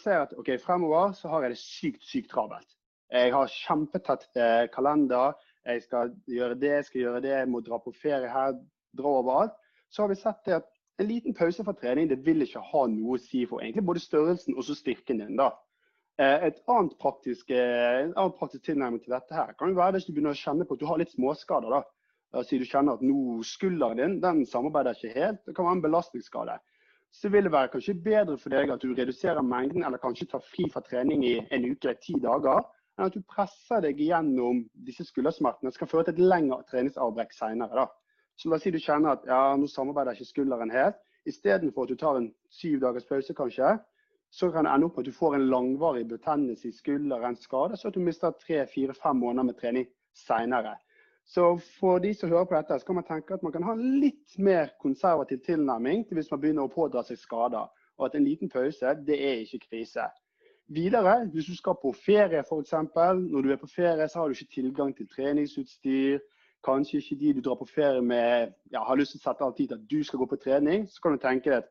[0.00, 2.68] ser at ok, fremover så har jeg det sykt, sykt travelt.
[3.12, 5.34] Jeg har kjempetett eh, kalender.
[5.68, 8.54] Jeg skal gjøre det, jeg skal gjøre det, jeg må dra på ferie her,
[8.96, 9.58] dra overalt.
[9.92, 12.86] Så har vi sett det at en liten pause fra trening det vil ikke ha
[12.90, 15.36] noe å si for egentlig både størrelsen og styrken din.
[15.36, 15.50] da.
[16.20, 19.96] Eh, et annet praktisk, eh, en annen praktisk tilnærming til dette her kan jo være
[19.96, 21.70] hvis du begynner å kjenne på at du har litt småskader.
[21.70, 21.82] da.
[22.32, 25.40] Altså, du kjenner at nå skulderen din den samarbeider ikke helt.
[25.46, 26.58] Det kan være en belastningsskade.
[27.12, 30.40] Så vil det være kanskje bedre for deg at du reduserer mengden, eller kanskje tar
[30.40, 32.64] fri fra trening i en uke eller ti dager,
[32.96, 35.68] enn at du presser deg gjennom disse skuldersmertene.
[35.68, 37.86] Det skal føre til et lengre treningsavbrekk senere.
[38.36, 41.00] Så la oss si du kjenner at ja, nå samarbeider ikke skulderen helt.
[41.28, 43.76] Istedenfor at du tar en syv dagers pause, kanskje,
[44.32, 47.76] så kan det ende opp med at du får en langvarig betennelse i skulderen, skade,
[47.76, 50.78] så at du mister tre-fire-fem måneder med trening senere.
[51.24, 53.76] Så for de som hører på dette, så kan man tenke at man kan ha
[53.76, 57.70] en litt mer konservativ tilnærming til hvis man begynner å pådra seg skader.
[57.98, 60.08] Og at en liten pause, det er ikke krise.
[60.72, 62.72] Videre, hvis du skal på ferie f.eks.
[62.74, 66.18] Når du er på ferie, så har du ikke tilgang til treningsutstyr.
[66.62, 69.54] Kanskje ikke de du drar på ferie med ja, har lyst til å sette av
[69.56, 70.84] tid til at du skal gå på trening.
[70.86, 71.70] Så kan du tenke deg at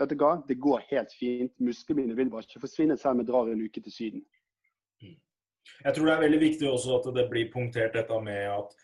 [0.00, 1.52] vet du hva, det går helt fint.
[1.60, 4.22] Musklene mine vil bare ikke forsvinne selv om jeg drar en uke til Syden.
[5.04, 5.18] Mm.
[5.84, 8.78] Jeg tror det er veldig viktig også at det blir punktert dette med at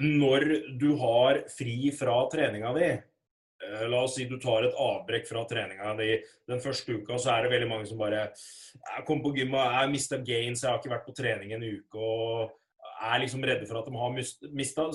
[0.00, 0.46] når
[0.80, 5.44] du har fri fra treninga di eh, La oss si du tar et avbrekk fra
[5.50, 6.16] treninga di
[6.50, 9.92] den første uka, så er det veldig mange som bare Jeg kom på gymmet, jeg
[9.92, 12.60] mista gains, jeg har ikke vært på trening en uke og
[13.02, 14.14] er liksom redde for at de har
[14.54, 14.88] mista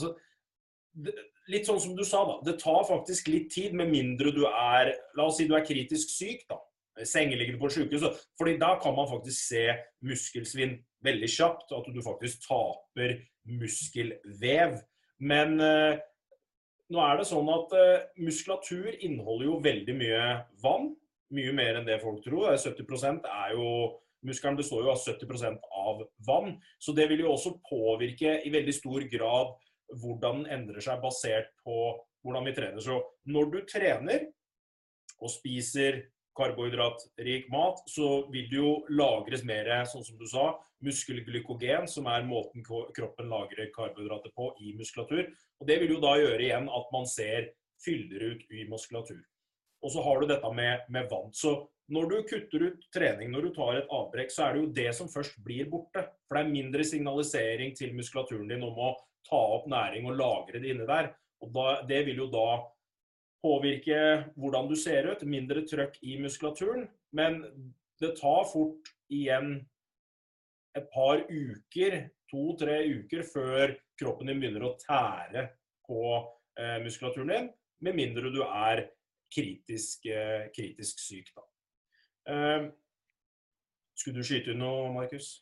[1.50, 2.38] litt sånn som du sa, da.
[2.46, 6.12] Det tar faktisk litt tid, med mindre du er La oss si du er kritisk
[6.14, 6.60] syk, da.
[7.08, 8.28] Sengeliggende på sykehus.
[8.38, 9.66] fordi da kan man faktisk se
[10.04, 11.72] muskelsvinn veldig kjapt.
[11.72, 14.82] At du faktisk taper muskelvev.
[15.20, 16.00] Men eh,
[16.92, 20.26] nå er det sånn at eh, muskulatur inneholder jo veldig mye
[20.64, 20.92] vann.
[21.32, 22.52] Mye mer enn det folk tror.
[22.58, 23.70] 70% er jo
[24.26, 26.58] Muskelen består jo av 70% av vann.
[26.80, 29.56] Så det vil jo også påvirke i veldig stor grad
[30.00, 31.76] hvordan den endrer seg basert på
[32.26, 32.84] hvordan vi trener.
[32.84, 33.00] Så
[33.32, 34.28] når du trener
[35.20, 36.04] og spiser
[36.40, 40.54] karbohydratrik mat, så vil det jo lagres mer, sånn som du sa,
[40.86, 45.28] muskelglykogen, som er måten kroppen lagrer karbohydrater på i muskulatur.
[45.60, 47.52] Og Det vil jo da gjøre igjen at man ser
[47.84, 49.20] fyller ut i muskulatur.
[49.84, 51.30] Og så har du dette med, med vann.
[51.34, 51.54] Så
[51.89, 54.89] når du kutter ut trening, når du tar et avbrekk, så er det jo det
[54.98, 56.04] som først blir borte.
[56.28, 58.92] For det er mindre signalisering til muskulaturen din om å
[59.30, 61.13] ta opp næring og lagre det inni der.
[61.42, 62.50] Og da, Det vil jo da
[63.42, 64.00] påvirke
[64.36, 66.88] hvordan du ser ut, mindre trøkk i muskulaturen.
[67.15, 67.42] Men
[68.02, 69.63] det tar fort igjen
[70.78, 75.48] et par uker, to-tre uker, før kroppen din begynner å tære
[75.88, 76.04] på
[76.60, 77.50] eh, muskulaturen din.
[77.82, 78.86] Med mindre du er
[79.36, 81.46] kritisk, eh, kritisk syk, da.
[82.34, 82.72] Eh,
[83.96, 85.38] skulle du skyte inn noe, Markus?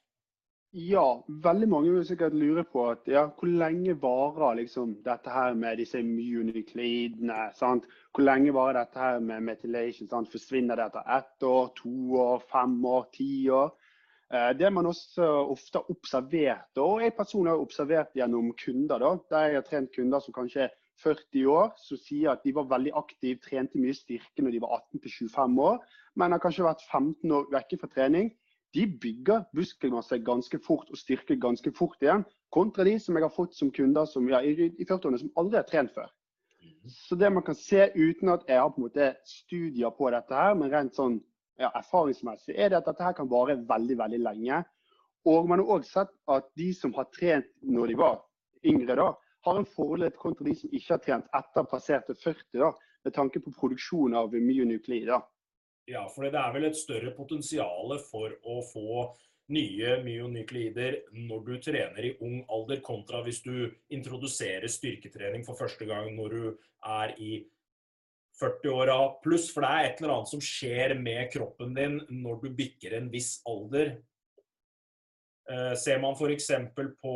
[0.75, 5.55] Ja, veldig mange vil sikkert lure på at, ja, hvor lenge varer liksom, dette her
[5.55, 7.37] med disse immunokleidene?
[7.55, 10.09] Hvor lenge varer dette her med methylation?
[10.09, 10.31] sant?
[10.31, 13.71] Forsvinner det etter ett år, to år, fem år, ti år?
[14.33, 19.13] Eh, det man også ofte har observert, og jeg personlig har observert gjennom kunder, da,
[19.31, 22.69] der jeg har trent kunder som kanskje er 40 år, som sier at de var
[22.71, 25.79] veldig aktive, trente mye styrke når de var 18-25 år,
[26.17, 28.31] men har kanskje vært 15 år vekke fra trening
[28.77, 33.33] de bygger muskelmasse ganske fort og styrker ganske fort igjen, kontra de som jeg har
[33.33, 36.09] fått som kunder som, ja, i, i 40-årene som aldri har trent før.
[36.61, 36.91] Mhm.
[36.91, 40.35] Så det man kan se uten at jeg har på en måte studier på dette,
[40.35, 41.19] her, men rent sånn
[41.57, 44.63] ja, erfaringsmessig, er det at dette her kan vare veldig veldig lenge.
[45.27, 48.19] Og man har òg sett at de som har trent når de var
[48.67, 49.09] yngre, da,
[49.45, 52.71] har en fordel kontra de som ikke har trent etter passerte 40, da,
[53.05, 55.23] med tanke på produksjon av myonukleider.
[55.87, 59.05] Ja, for det er vel et større potensial for å få
[59.55, 65.87] nye myonukleider når du trener i ung alder, kontra hvis du introduserer styrketrening for første
[65.87, 66.43] gang når du
[66.83, 67.37] er i
[68.37, 69.47] 40-åra pluss.
[69.53, 73.07] For det er et eller annet som skjer med kroppen din når du bikker en
[73.13, 73.95] viss alder.
[75.47, 76.51] Eh, ser man f.eks.
[76.75, 77.15] på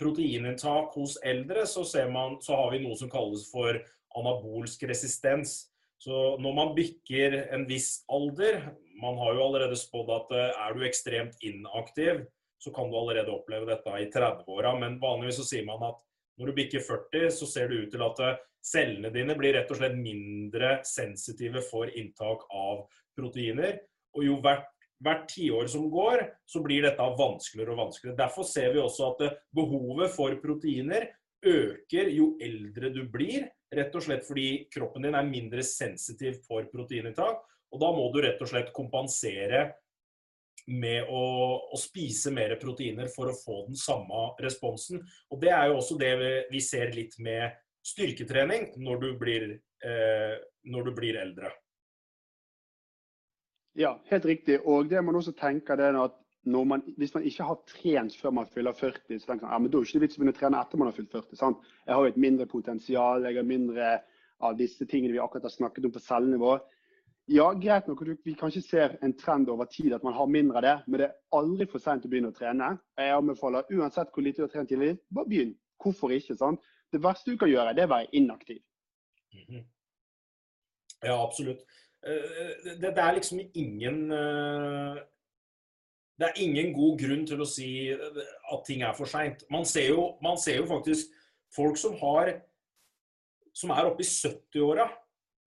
[0.00, 3.78] proteininntak hos eldre, så, man, så har vi noe som kalles for
[4.16, 5.66] anabolsk resistens.
[5.98, 8.58] Så når man bikker en viss alder
[9.00, 12.22] Man har jo allerede spådd at eh, er du ekstremt inaktiv,
[12.56, 14.70] så kan du allerede oppleve dette i 30-åra.
[14.80, 15.98] Men vanligvis så sier man at
[16.40, 19.68] når du bikker 40, så ser det ut til at eh, cellene dine blir rett
[19.68, 22.86] og slett mindre sensitive for inntak av
[23.18, 23.82] proteiner.
[24.16, 24.64] Og jo hvert,
[25.04, 28.18] hvert tiår som går, så blir dette vanskeligere og vanskeligere.
[28.18, 31.10] Derfor ser vi også at eh, behovet for proteiner
[31.46, 33.48] øker jo eldre du blir.
[33.76, 37.42] Rett og slett fordi kroppen din er mindre sensitiv for proteininntak.
[37.74, 39.66] Og da må du rett og slett kompensere
[40.66, 41.22] med å,
[41.70, 45.02] å, spise mer proteiner for å få den samme responsen.
[45.30, 46.12] Og Det er jo også det
[46.50, 47.54] vi ser litt med
[47.86, 49.46] styrketrening når du blir,
[49.86, 50.34] eh,
[50.66, 51.52] når du blir eldre.
[53.76, 54.60] Ja, helt riktig.
[54.64, 56.14] Og det man også tenker det er at
[56.46, 59.70] man, hvis man ikke har trent før man fyller 40, så tenker man ja, men
[59.70, 61.36] da er det ikke vits i å trene etter man har fylt 40.
[61.36, 61.66] sant?
[61.84, 63.90] Jeg har jo et mindre potensial, jeg har mindre
[64.46, 66.56] av disse tingene vi akkurat har snakket om på cellenivå.
[67.34, 70.62] Ja, greit nok vi kanskje ser en trend over tid at man har mindre av
[70.62, 72.76] det, men det er aldri for sent å begynne å trene.
[72.96, 75.56] Jeg anbefaler uansett hvor lite du har trent tidligere, bare begynn.
[75.82, 76.36] Hvorfor ikke?
[76.38, 76.62] sant?
[76.92, 78.62] Det verste du kan gjøre, det er å være inaktiv.
[79.34, 79.64] Mhm.
[81.04, 81.66] Ja, absolutt.
[82.04, 84.98] Eh, det, det, er liksom ingen eh,
[86.18, 89.44] Det er ingen god grunn til å si at ting er for seint.
[89.50, 89.66] Man,
[90.22, 91.12] man, ser jo faktisk
[91.54, 92.36] folk som har
[93.56, 94.86] som er oppe i 70-åra.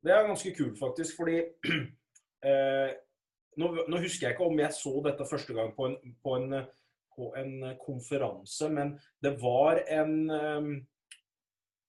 [0.01, 1.39] Det er ganske kult, faktisk, fordi
[2.49, 2.91] eh,
[3.59, 6.55] nå, nå, husker jeg ikke om jeg så dette første gang på en, på en,
[7.13, 7.51] på en
[7.83, 10.71] konferanse, men det var en eh,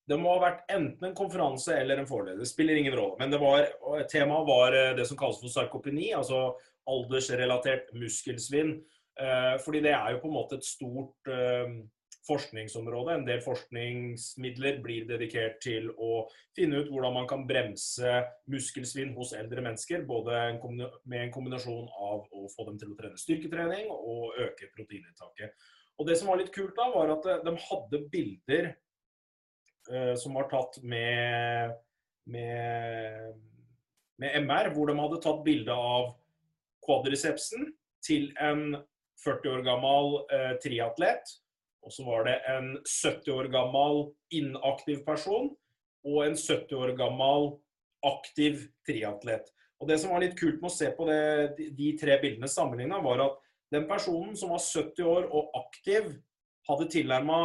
[0.08, 2.42] det må ha vært enten en konferanse eller en forelesning.
[2.42, 3.18] Det spiller ingen rolle.
[3.20, 3.68] Men var,
[4.10, 6.48] temaet var eh, det som kalles for sarkopeni, altså
[6.90, 8.74] aldersrelatert muskelsvinn.
[9.20, 11.76] Eh, fordi det er jo på en måte et stort eh,
[12.26, 13.14] forskningsområde.
[13.14, 16.24] En del forskningsmidler blir dedikert til å
[16.56, 20.04] finne ut hvordan man kan bremse muskelsvinn hos eldre mennesker.
[20.08, 20.42] Både
[21.04, 25.54] med en kombinasjon av å få dem til å trene styrketrening og øke proteininntaket.
[26.00, 28.70] Og Det som var litt kult, da, var at de hadde bilder
[30.18, 31.72] som var tatt med,
[32.30, 33.40] med,
[34.22, 36.12] med, MR, hvor de hadde tatt bilde av
[36.86, 37.70] quadricepsen
[38.04, 38.78] til en
[39.24, 41.34] 40 år gammel eh, triatlet.
[41.84, 44.02] Og så var det en 70 år gammel
[44.36, 45.50] inaktiv person
[46.06, 47.54] og en 70 år gammel
[48.06, 49.48] aktiv triatlet.
[49.80, 51.20] Og Det som var litt kult med å se på det,
[51.56, 53.38] de, de tre bildene sammenligna, var at
[53.72, 56.10] den personen som var 70 år og aktiv,
[56.68, 57.40] hadde tilnærma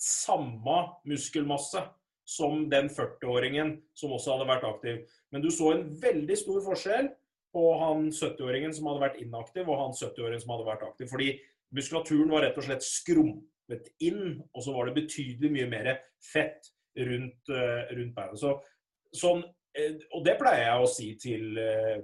[0.00, 0.78] samme
[1.08, 1.82] muskelmasse
[2.26, 5.02] som den 40-åringen som også hadde vært aktiv.
[5.30, 7.10] Men du så en veldig stor forskjell
[7.54, 11.10] på han 70-åringen som hadde vært inaktiv, og han 70-åringen som hadde vært aktiv.
[11.12, 11.28] Fordi
[11.76, 15.92] muskulaturen var rett og slett skrumpet inn, og så var det betydelig mye mer
[16.32, 18.42] fett rundt, uh, rundt beinet.
[18.42, 18.56] Så,
[19.16, 21.96] sånn, uh, og det pleier jeg å si til uh,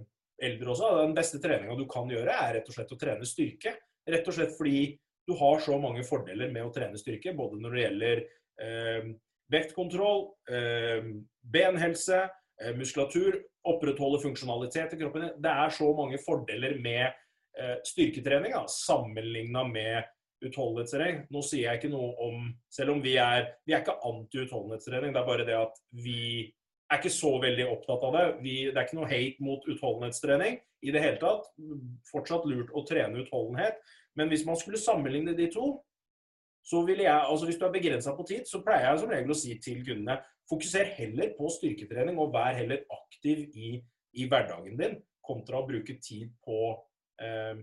[0.42, 0.92] eldre også.
[1.02, 3.74] Den beste treninga du kan gjøre, er rett og slett å trene styrke.
[4.08, 4.86] Rett og slett fordi
[5.28, 8.22] du har så mange fordeler med å trene styrke, både når det gjelder
[8.62, 9.10] eh,
[9.52, 11.10] vektkontroll, eh,
[11.54, 12.24] benhelse,
[12.62, 15.28] eh, muskulatur, opprettholde funksjonalitet i kroppen.
[15.42, 17.04] Det er så mange fordeler med
[17.58, 20.10] eh, styrketrening sammenligna med
[20.42, 21.22] utholdenhetstrening.
[21.30, 25.20] Nå sier jeg ikke noe om Selv om vi er, vi er ikke anti-utholdenhetstrening, det
[25.20, 26.50] er bare det at vi
[26.92, 28.24] er ikke så veldig opptatt av det.
[28.44, 31.46] Vi, det er ikke noe hate mot utholdenhetstrening i det hele tatt.
[32.10, 33.78] Fortsatt lurt å trene utholdenhet.
[34.18, 35.72] Men hvis man skulle sammenligne de to,
[36.62, 39.34] så ville jeg, altså hvis du er begrensa på tid, så pleier jeg som regel
[39.34, 40.18] å si til kundene
[40.50, 43.74] fokuser heller på styrketrening og vær heller aktiv i,
[44.18, 46.58] i hverdagen din, kontra å bruke tid på
[47.22, 47.62] eh,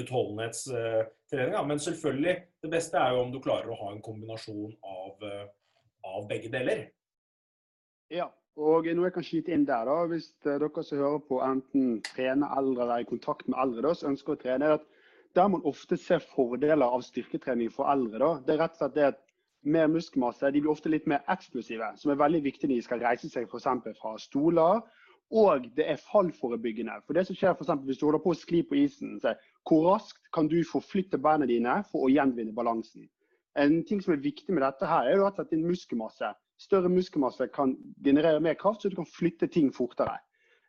[0.00, 1.56] utholdenhetstrening.
[1.66, 5.46] Men selvfølgelig, det beste er jo om du klarer å ha en kombinasjon av, eh,
[6.10, 6.86] av begge deler.
[8.10, 11.42] Ja, og noe jeg kan skyte inn der, da, hvis eh, dere som hører på
[11.46, 14.80] enten trener eldre eller er i kontakt med eldre, da, så ønsker å trene, er
[14.80, 14.88] at
[15.34, 18.96] der man ofte ser fordeler av styrketrening for eldre, da, det er rett og slett
[18.96, 19.20] det at
[19.62, 23.04] mer muskelmasse de blir ofte litt mer eksplosive, som er veldig viktig når de skal
[23.04, 23.68] reise seg f.eks.
[24.00, 24.82] fra stoler.
[25.30, 26.96] Og det er fallforebyggende.
[27.06, 29.36] For det som skjer for eksempel, Hvis du holder på å skli på isen, så
[29.62, 33.06] hvor raskt kan du forflytte beina dine for å gjenvinne balansen?
[33.54, 36.32] En ting som er viktig med dette, her er rett din muskelmasse.
[36.58, 40.18] Større muskelmasse kan generere mer kraft, så du kan flytte ting fortere.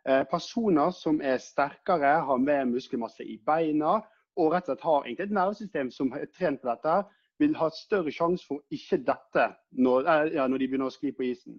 [0.05, 3.99] Eh, personer som er sterkere, har mer muskelmasse i beina
[4.39, 6.95] og rett og slett har egentlig et nervesystem som er trent på dette,
[7.41, 11.11] vil ha større sjanse for ikke dette når, eh, ja, når, de begynner å skli
[11.15, 11.57] på isen.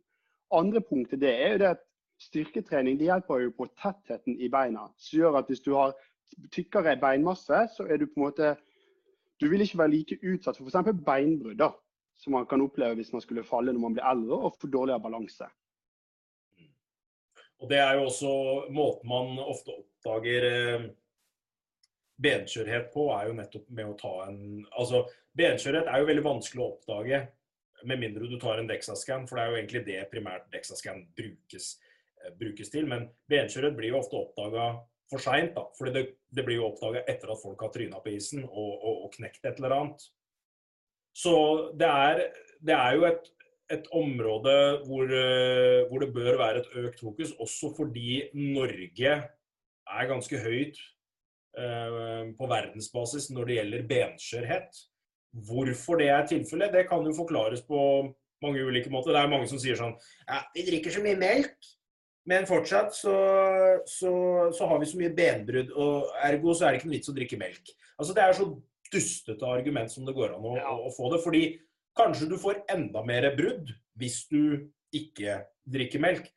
[0.54, 1.84] Andre punktet det er jo det at
[2.22, 4.86] styrketrening det hjelper jo på tettheten i beina.
[4.96, 5.96] Som gjør at hvis du har
[6.54, 8.56] tykkere beinmasse, så er du på en måte
[9.42, 11.00] Du vil ikke være like utsatt for f.eks.
[11.02, 11.72] beinbrudd, da,
[12.14, 15.02] som man kan oppleve hvis man skulle falle når man blir eldre og få dårligere
[15.02, 15.48] balanse.
[17.58, 18.30] Og Det er jo også
[18.70, 20.86] måten man ofte oppdager eh,
[22.22, 24.40] benskjørhet på, er jo nettopp med å ta en
[24.78, 25.04] Altså,
[25.38, 27.22] benskjørhet er jo veldig vanskelig å oppdage
[27.88, 31.74] med mindre du tar en DEXA-scan, for det er jo egentlig det primært DEXA-scan brukes,
[32.22, 32.86] eh, brukes, til.
[32.90, 34.68] Men benskjørhet blir jo ofte oppdaga
[35.10, 35.66] for seint, da.
[35.76, 39.04] For det, det, blir jo oppdaga etter at folk har tryna på isen og, og,
[39.06, 40.08] og, knekt et eller annet.
[41.12, 41.34] Så
[41.76, 42.24] det er,
[42.64, 43.28] det er jo et,
[43.74, 44.56] et område
[44.86, 49.18] hvor, eh, hvor, det bør være et økt fokus, også fordi Norge
[49.92, 50.78] er ganske høyt
[51.52, 54.78] på verdensbasis når det gjelder benskjørhet.
[55.48, 57.78] Hvorfor det er tilfellet, det kan jo forklares på
[58.42, 59.12] mange ulike måter.
[59.12, 59.94] Det er mange som sier sånn
[60.26, 61.56] ja, Vi drikker så mye melk.
[62.28, 63.14] Men fortsatt så,
[63.88, 64.12] så,
[64.54, 67.14] så, har vi så mye benbrudd, og ergo så er det ikke noe vits å
[67.16, 67.72] drikke melk.
[67.98, 68.46] Altså Det er så
[68.92, 70.70] dustete argument som det går an å, ja.
[70.70, 71.18] å, få det.
[71.24, 71.42] Fordi
[71.98, 75.40] kanskje du får enda mer brudd hvis du ikke
[75.72, 76.28] drikker melk.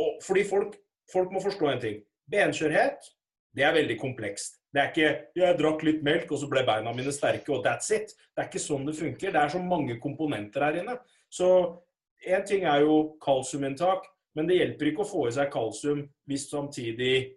[0.00, 0.78] Og fordi folk,
[1.12, 2.00] folk må forstå en ting.
[2.32, 3.10] Benskjørhet,
[3.56, 4.60] det er veldig komplekst.
[4.72, 7.90] Det er ikke 'jeg drakk litt melk, og så ble beina mine sterke', og that's
[7.90, 8.12] it.
[8.36, 9.32] Det er ikke sånn det funker.
[9.32, 10.98] Det er så mange komponenter her inne.
[11.30, 11.80] Så
[12.26, 16.50] én ting er jo kalsiuminntak, men det hjelper ikke å få i seg kalsium hvis
[16.50, 17.32] samtidig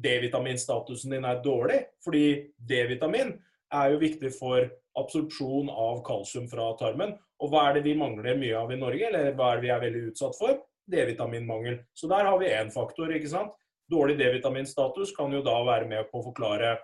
[0.00, 1.84] D-vitaminstatusen din er dårlig.
[2.04, 3.34] Fordi D-vitamin
[3.72, 7.18] er jo viktig for absorpsjon av kalsium fra tarmen.
[7.42, 9.74] Og hva er det vi mangler mye av i Norge, eller hva er det vi
[9.74, 10.62] er veldig utsatt for?
[10.90, 11.80] D-vitaminmangel.
[11.94, 13.52] Så der har vi én faktor, ikke sant.
[13.90, 16.76] Dårlig D-vitaminstatus kan jo da være med på å forklare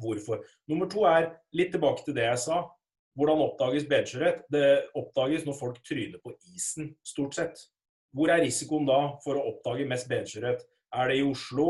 [0.00, 0.42] hvorfor.
[0.70, 2.62] Nummer to er litt tilbake til det jeg sa.
[3.14, 4.46] Hvordan oppdages benskjørhet?
[4.50, 4.66] Det
[4.98, 7.60] oppdages når folk tryner på isen, stort sett.
[8.14, 10.64] Hvor er risikoen da for å oppdage mest benskjørhet?
[10.94, 11.68] Er det i Oslo,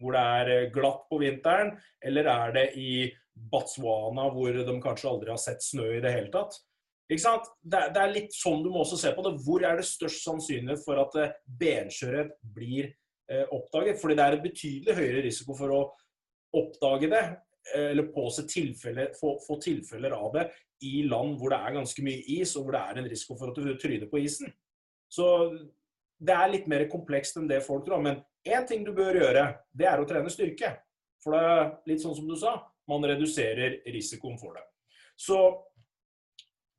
[0.00, 2.90] hvor det er eh, glatt på vinteren, eller er det i
[3.36, 6.58] Batswana, hvor de kanskje aldri har sett snø i det hele tatt?
[7.06, 7.48] Ikke sant?
[7.62, 9.36] Det, er litt sånn du må også se på det.
[9.46, 12.92] Hvor er det størst sannsynlighet for at eh, benskjørhet blir
[13.50, 14.00] oppdaget?
[14.00, 15.80] Fordi det er en betydelig høyere risiko for å
[16.56, 17.24] oppdage det,
[17.74, 20.46] eh, eller påse tilfelle, få, få tilfeller av det
[20.84, 23.46] i land hvor det er ganske mye is, og hvor det er en risiko for
[23.50, 24.52] at du tryner på isen.
[25.08, 25.26] Så
[26.18, 28.02] det er litt mer komplekst enn det folk tror.
[28.04, 30.70] Men én ting du bør gjøre, det er å trene styrke.
[31.22, 32.52] For det er litt sånn som du sa,
[32.86, 34.64] man reduserer risikoen for det.
[35.16, 35.38] Så,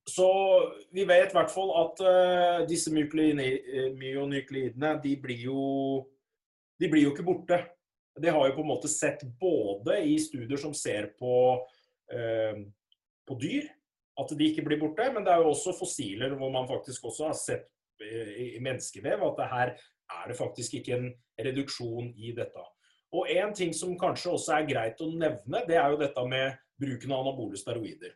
[0.08, 0.30] så
[0.94, 5.62] vi vet i hvert fall at uh, disse myonykleidene, de blir, jo,
[6.80, 7.60] de blir jo ikke borte.
[8.18, 11.34] Det har jo på en måte sett både i studier som ser på,
[12.13, 12.63] eh,
[13.28, 13.68] på dyr,
[14.18, 17.30] at de ikke blir borte, men det er jo også fossiler hvor man faktisk også
[17.30, 17.68] har sett
[18.02, 19.72] i menneskevev, at det her
[20.18, 21.08] er det faktisk ikke en
[21.46, 22.66] reduksjon i dette.
[23.16, 26.58] Og En ting som kanskje også er greit å nevne, det er jo dette med
[26.80, 28.16] bruken av anabole steroider.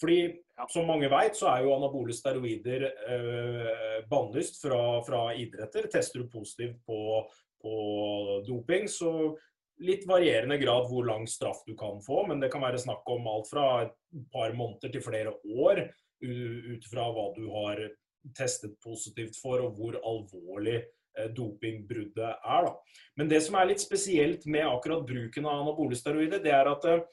[0.00, 0.20] Fordi
[0.68, 5.86] Som mange vet, så er jo anabole steroider eh, bannlyst fra, fra, idretter.
[5.88, 7.22] Tester du positivt på,
[7.62, 7.76] på,
[8.46, 9.12] doping, så
[9.80, 12.24] litt varierende grad hvor lang straff du kan få.
[12.28, 13.96] Men det kan være snakk om alt fra et
[14.32, 15.86] par måneder til flere år
[16.20, 17.86] ut fra hva du har
[18.36, 22.66] testet positivt for, og hvor alvorlig eh, dopingbruddet er.
[22.66, 22.74] Da.
[23.16, 26.84] Men det som er litt spesielt med akkurat bruken av anabole steroider, det er at
[26.90, 27.06] eh,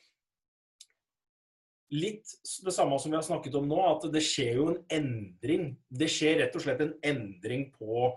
[1.96, 5.70] litt det samme som vi har snakket om nå, at det skjer jo en endring.
[5.88, 8.10] Det skjer rett og slett en endring på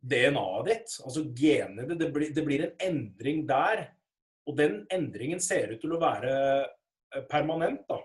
[0.00, 3.88] DNA-et ditt, altså genene det, blir, det blir en endring der.
[4.48, 6.32] Og den endringen ser ut til å være
[6.64, 7.84] eh, permanent.
[7.88, 8.00] da.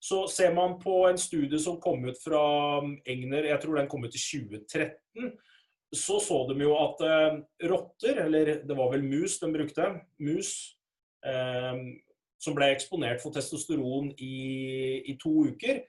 [0.00, 2.42] Så ser man på en studie som kom ut fra
[2.80, 5.32] um, Egner, jeg tror den kom ut i 2013,
[5.92, 9.88] så så de jo at eh, rotter, eller det var vel mus de brukte,
[10.22, 10.52] mus
[11.26, 11.82] eh,
[12.40, 14.36] som ble eksponert for testosteron i,
[15.10, 15.82] i, to uker,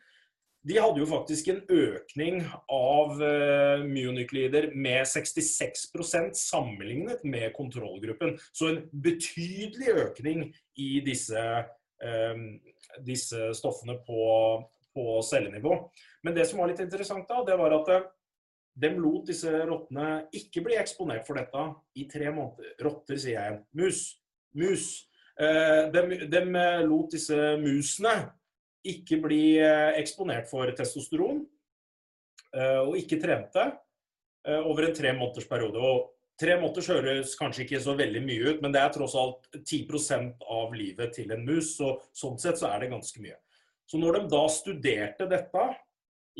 [0.67, 8.35] de hadde jo faktisk en økning av uh, myonykleider med 66% sammenlignet med kontrollgruppen.
[8.53, 11.41] Så en betydelig økning i disse
[12.05, 12.45] um,
[13.05, 14.23] disse stoffene på,
[14.93, 15.77] på, cellenivå.
[16.23, 18.09] Men det som var litt interessant da, det var at eh,
[18.81, 21.63] de lot disse rottene ikke bli eksponert for dette
[21.99, 22.75] i tre måneder.
[22.85, 23.61] Rotter, sier jeg.
[23.77, 24.03] Mus.
[24.57, 24.91] Mus.
[25.41, 26.43] Uh, de, de
[26.85, 28.13] lot disse musene
[28.87, 31.43] ikke bli eh, eksponert for testosteron,
[32.51, 33.63] og ikke trente
[34.67, 35.79] over en tre måneders periode.
[35.79, 36.09] Og
[36.41, 40.41] Tre måneder høres kanskje ikke så veldig mye ut, men det er tross alt 10%
[40.49, 41.75] av livet til en mus.
[41.77, 43.37] Så sånn sett så er det ganske mye.
[43.85, 45.65] Så når de da studerte dette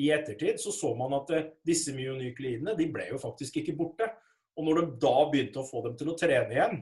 [0.02, 4.08] i ettertid, så så man at eh, disse myonykleidene de ble jo faktisk ikke borte.
[4.58, 6.82] Og når de da begynte å få dem til å trene igjen,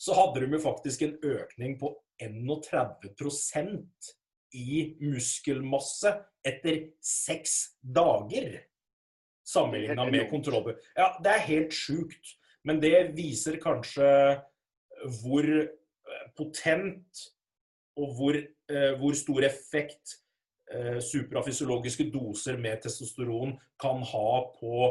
[0.00, 1.90] så hadde de jo faktisk en økning på
[2.22, 3.10] 31
[4.56, 6.12] i muskelmasse
[6.46, 8.60] etter seks dager.
[9.46, 10.78] Sammenligna med kontrollbør.
[10.96, 12.36] Ja, det er helt sjukt.
[12.66, 14.08] Men det viser kanskje
[15.20, 17.22] hvor eh, potent
[18.00, 20.16] og hvor, eh, hvor stor effekt
[20.72, 24.90] eh, suprafysiologiske doser med testosteron kan ha på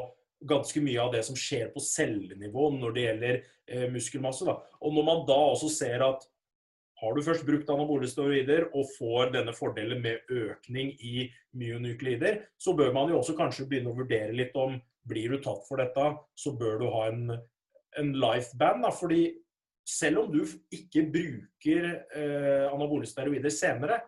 [0.49, 4.45] ganske mye av det som skjer på cellenivå når det gjelder muskelmasse.
[4.47, 4.55] Da.
[4.81, 6.23] Og når man da også ser at
[6.99, 12.75] har du først brukt anabole steroider og får denne fordelen med økning i myonukleider, så
[12.75, 14.75] bør man jo også kanskje begynne å vurdere litt om
[15.09, 17.39] blir du tatt for dette, så bør du ha en
[17.97, 18.85] en life-band.
[18.99, 19.33] fordi
[19.87, 24.01] selv om du ikke bruker eh, anabole steroider senere,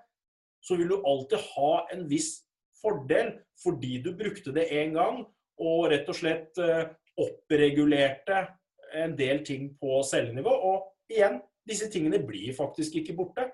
[0.62, 2.44] så vil du alltid ha en viss
[2.82, 3.34] fordel
[3.64, 5.24] fordi du brukte det én gang
[5.62, 6.90] og rett og slett eh,
[7.22, 8.46] oppregulerte
[8.94, 10.52] en del ting på cellenivå.
[10.52, 11.40] Og igjen,
[11.72, 13.48] disse tingene blir faktisk ikke borte.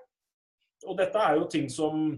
[0.86, 2.10] Og dette er jo ting som,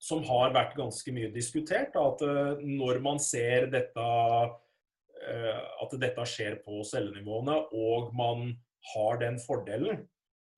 [0.00, 1.96] som har vært ganske mye diskutert.
[1.98, 8.52] At uh, når man ser dette uh, At dette skjer på cellenivåene, og man
[8.94, 10.04] har den fordelen,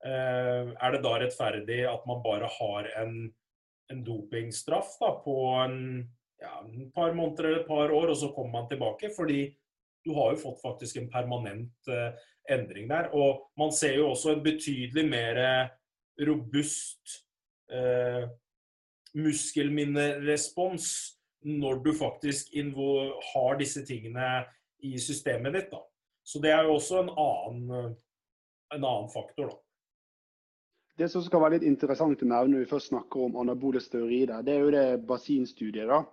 [0.06, 3.16] uh, er det da rettferdig at man bare har en,
[3.90, 5.80] en dopingstraff da, på en,
[6.42, 9.10] ja, en par måneder eller et par år, og så kommer man tilbake?
[9.16, 9.48] Fordi
[10.05, 11.90] du har jo fått faktisk en permanent
[12.50, 13.11] endring der.
[13.14, 15.38] Og man ser jo også en betydelig mer
[16.26, 17.18] robust
[17.72, 18.28] eh,
[19.14, 20.86] muskelminnerespons
[21.42, 22.55] når du faktisk
[23.32, 24.44] har disse tingene
[24.82, 25.70] i systemet ditt.
[25.72, 25.82] Da.
[26.22, 27.96] Så det er jo også en annen,
[28.74, 29.50] en annen faktor.
[29.50, 29.59] da.
[30.98, 34.26] Det som skal være litt interessant å nevne når vi først snakker om anabole teori,
[34.28, 35.88] det er jo det basinstudiet.
[35.88, 36.05] da.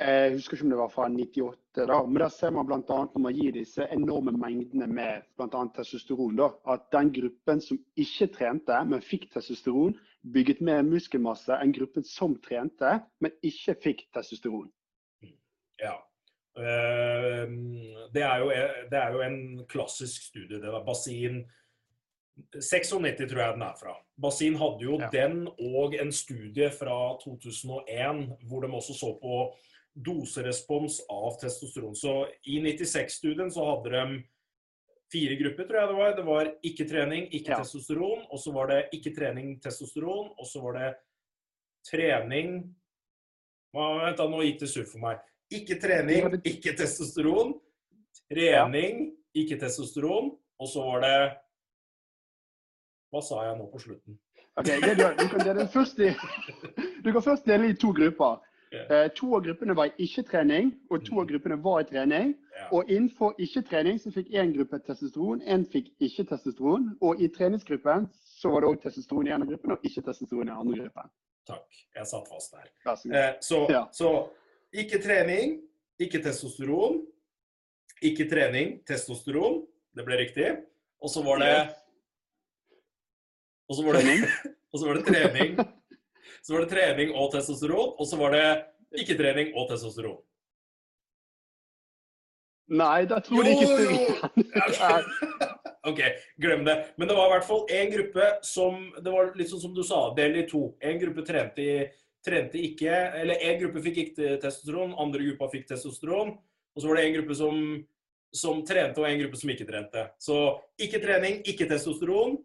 [0.00, 2.78] Jeg husker ikke om det var fra 98, da, men der ser man bl.a.
[2.88, 5.64] når man gir disse enorme mengdene med bl.a.
[5.76, 9.92] testosteron, da, at den gruppen som ikke trente, men fikk testosteron,
[10.32, 14.70] bygget mer muskelmasse enn gruppen som trente, men ikke fikk testosteron.
[15.80, 15.98] Ja.
[16.56, 17.60] Ehm,
[18.14, 18.50] det er jo,
[18.90, 20.60] det er jo en klassisk studie.
[20.62, 21.42] Det var Basin
[22.56, 23.98] 96 tror jeg den er fra.
[24.22, 25.08] Basin hadde jo ja.
[25.12, 29.42] den og en studie fra 2001 hvor de også så på
[30.04, 31.94] doserespons av testosteron.
[31.96, 32.14] Så
[32.48, 34.20] i 96-studien så hadde de
[35.12, 36.16] fire grupper, tror jeg det var.
[36.16, 37.62] Det var ikke trening, ikke ja.
[37.62, 38.26] testosteron.
[38.30, 40.30] Og så var det ikke trening, testosteron.
[40.38, 40.90] Og så var det
[41.90, 42.60] trening
[43.70, 45.20] Vent, da, nå gikk det surr for meg.
[45.54, 47.52] Ikke trening, ikke testosteron.
[48.30, 50.32] Trening, ikke testosteron.
[50.60, 51.14] Og så var det
[53.10, 54.18] Hva sa jeg nå på slutten?
[54.58, 56.10] Ok, det, du, du, kan dele først i,
[57.04, 58.42] du kan først dele i to grupper.
[58.70, 59.08] Yeah.
[59.18, 61.30] to av gruppene var i ikke-trening, og to av mm.
[61.32, 62.34] gruppene var i trening.
[62.54, 62.68] Yeah.
[62.76, 66.92] Og innenfor ikke-trening så fikk én gruppe testosteron, én fikk ikke testosteron.
[67.02, 70.54] Og i treningsgruppen så var det òg testosteron i ene gruppen og ikke testosteron i
[70.54, 71.10] andre gruppen.
[71.50, 71.80] Takk.
[71.96, 72.70] Jeg satt fast der.
[73.10, 73.82] Eh, så, ja.
[73.92, 74.12] så
[74.70, 75.58] ikke trening,
[75.98, 77.02] ikke testosteron.
[78.06, 79.64] Ikke trening, testosteron.
[79.96, 80.54] Det ble riktig.
[81.02, 81.54] Og så var det
[83.70, 84.30] Og så var det,
[84.72, 85.58] og så var det trening
[86.42, 88.46] Så var det trening og testosteron, og så var det
[89.02, 90.18] ikke-trening og testosteron.
[92.70, 94.10] Nei, da tror jeg ikke styrer.
[95.90, 96.00] OK,
[96.38, 96.76] glem det.
[96.96, 99.82] Men det var i hvert fall én gruppe som Det var litt sånn som du
[99.86, 100.68] sa, del i to.
[100.78, 101.64] En gruppe trente,
[102.24, 102.92] trente ikke
[103.22, 106.36] Eller én gruppe fikk ikke testosteron, andre gruppa fikk testosteron.
[106.76, 107.64] Og så var det en gruppe som,
[108.42, 110.06] som trente, og en gruppe som ikke trente.
[110.22, 110.38] Så
[110.78, 112.38] ikke trening, ikke testosteron.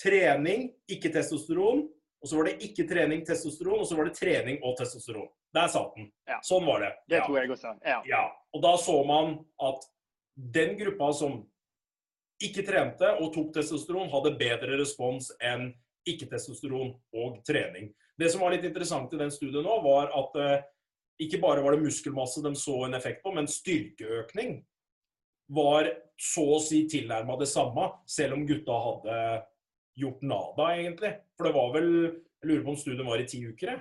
[0.00, 1.86] Trening, ikke testosteron.
[2.20, 5.28] Og så var det ikke trening, testosteron, og så var det trening og testosteron.
[5.56, 6.10] Der satt den.
[6.28, 6.40] Ja.
[6.44, 6.90] Sånn var det.
[7.08, 7.26] Det ja.
[7.26, 7.72] tror jeg også.
[7.86, 8.00] Ja.
[8.06, 8.24] ja.
[8.54, 9.86] Og da så man at
[10.56, 11.40] den gruppa som
[12.40, 15.70] ikke trente og tok testosteron, hadde bedre respons enn
[16.08, 17.90] ikke-testosteron og trening.
[18.16, 20.62] Det som var litt interessant i den studien nå, var at eh,
[21.24, 24.58] ikke bare var det muskelmasse de så en effekt på, men styrkeøkning
[25.52, 25.88] var
[26.20, 29.16] så å si tilnærma det samme, selv om gutta hadde
[29.98, 31.14] gjort nada, egentlig.
[31.36, 31.88] For det var vel
[32.40, 33.80] Jeg lurer på om studien var i ti uker?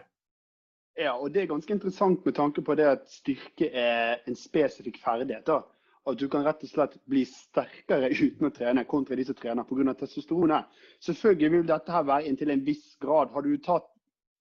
[0.99, 4.97] Ja, og det er ganske interessant med tanke på det at styrke er en spesifikk
[4.99, 5.45] ferdighet.
[5.47, 5.61] da.
[6.09, 9.63] At du kan rett og slett bli sterkere uten å trene kontra de som trener
[9.63, 9.93] pga.
[9.93, 10.65] testosteronet.
[10.99, 13.31] Selvfølgelig vil dette her være inntil en viss grad.
[13.31, 13.87] Har du tatt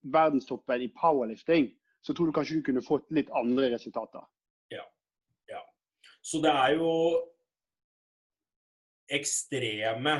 [0.03, 1.71] verdenstoppen i powerlifting,
[2.03, 4.27] så tror du kanskje du kunne fått litt andre resultater.
[4.71, 4.85] Ja.
[5.47, 5.63] ja.
[6.23, 6.93] Så det er jo
[9.09, 10.19] ekstreme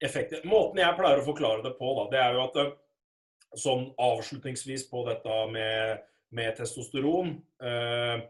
[0.00, 0.44] effekter.
[0.48, 2.72] Måten jeg pleier å forklare det på, da, det er jo at eh,
[3.60, 6.04] sånn avslutningsvis på dette med,
[6.36, 8.22] med testosteron eh,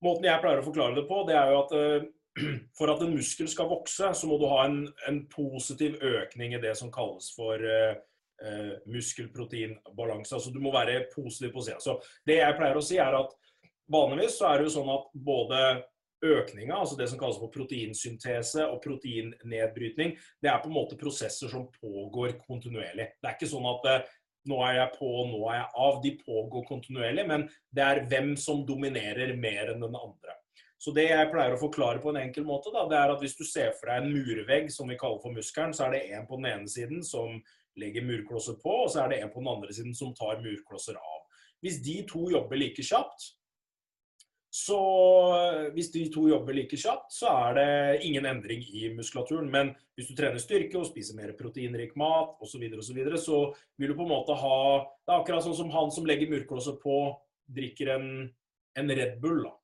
[0.00, 2.06] Måten jeg pleier å forklare det på, det er jo at eh,
[2.78, 6.62] for at en muskel skal vokse, så må du ha en, en positiv økning i
[6.62, 7.98] det som kalles for eh,
[8.40, 10.38] eh muskelproteinbalanse.
[10.38, 11.82] Altså du må være positiv på sida.
[11.84, 13.34] Så det jeg pleier å si, er at
[13.92, 15.60] vanligvis så er det jo sånn at både
[16.24, 21.52] økninga, altså det som kalles for proteinsyntese og proteinnedbrytning, det er på en måte prosesser
[21.52, 23.12] som pågår kontinuerlig.
[23.20, 24.10] Det er ikke sånn at eh,
[24.50, 26.02] nå er jeg på, nå er jeg av.
[26.04, 30.36] De pågår kontinuerlig, men det er hvem som dominerer mer enn den andre.
[30.80, 33.36] Så det jeg pleier å forklare på en enkel måte, da, det er at hvis
[33.36, 36.28] du ser for deg en murvegg som vi kaller for muskelen, så er det en
[36.28, 37.36] på den ene siden som
[37.80, 40.96] legger murklosser på, og så er det en på den andre siden som tar murklosser
[40.96, 41.20] av.
[41.60, 43.28] Hvis de to jobber like kjapt,
[44.50, 44.76] så
[45.76, 49.46] hvis de to jobber like kjapt, så er det ingen endring i muskulaturen.
[49.50, 52.96] Men hvis du trener styrke og spiser mer proteinrik mat osv., så, videre, og så,
[52.96, 53.38] videre, så
[53.78, 54.56] vil du på en måte ha
[55.06, 56.96] Det er akkurat sånn som han som legger murklosser på,
[57.46, 58.10] drikker en,
[58.78, 59.44] en Red Bull.
[59.46, 59.54] da.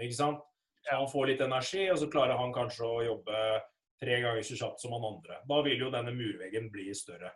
[0.00, 0.40] Ikke sant?
[0.88, 3.44] Han får litt energi, og så klarer han kanskje å jobbe
[4.02, 5.42] tre ganger så kjapt som han andre.
[5.48, 7.30] Da vil jo denne murveggen bli større.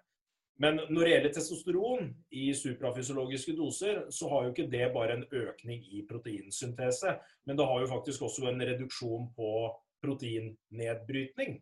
[0.63, 5.27] Men når det gjelder testosteron i suprafysiologiske doser, så har jo ikke det bare en
[5.29, 7.13] økning i proteinsyntese,
[7.45, 9.51] men det har jo faktisk også en reduksjon på
[10.05, 11.59] proteinnedbrytning.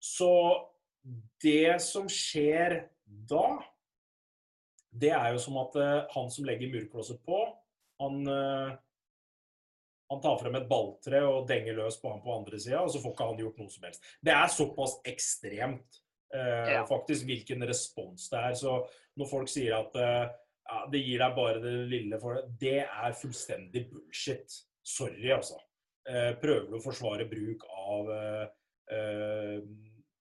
[0.00, 0.32] Så
[1.42, 3.58] det som skjer da,
[4.88, 7.42] det er jo som at uh, han som legger murklosset på,
[8.00, 8.72] han, uh,
[10.08, 13.02] han tar frem et balltre og denger løs på han på andre sida, og så
[13.02, 14.12] får ikke han gjort noe som helst.
[14.24, 16.04] Det er såpass ekstremt
[16.34, 16.82] ja.
[16.88, 18.56] faktisk hvilken respons det er.
[18.58, 18.74] Så
[19.16, 23.16] når folk sier at ja, det gir deg bare det lille for det, det er
[23.16, 24.58] fullstendig bullshit.
[24.84, 25.56] Sorry, altså.
[26.42, 28.12] prøver du å forsvare bruk av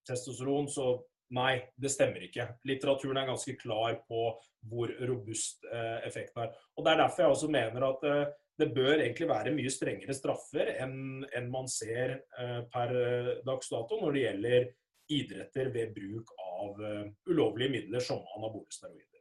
[0.07, 0.93] testosteron, så
[1.35, 2.45] Nei, det stemmer ikke.
[2.67, 4.29] Litteraturen er ganske klar på
[4.67, 6.53] hvor robust eh, effekten er.
[6.77, 10.15] Og Det er derfor jeg også mener at eh, det bør egentlig være mye strengere
[10.15, 14.69] straffer enn, enn man ser eh, per eh, dags dato når det gjelder
[15.13, 19.17] idretter ved bruk av uh, ulovlige midler som anabole steroider.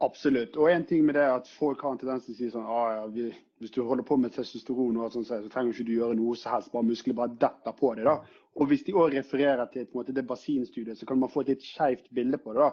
[0.00, 0.56] Absolutt.
[0.56, 2.66] Og en ting med det er at folk har en tendens til å si sånn
[2.70, 5.96] ah, ja, vi, Hvis du holder på med testosteron, og sånn, så trenger du ikke
[5.96, 6.70] gjøre noe som helst.
[6.70, 8.04] bare Muskler bare detter på det.
[8.06, 8.20] da.
[8.58, 11.66] Og hvis de òg refererer til måte, det basinstudiet, så kan man få et litt
[11.66, 12.68] skeivt bilde på det.
[12.68, 12.70] da.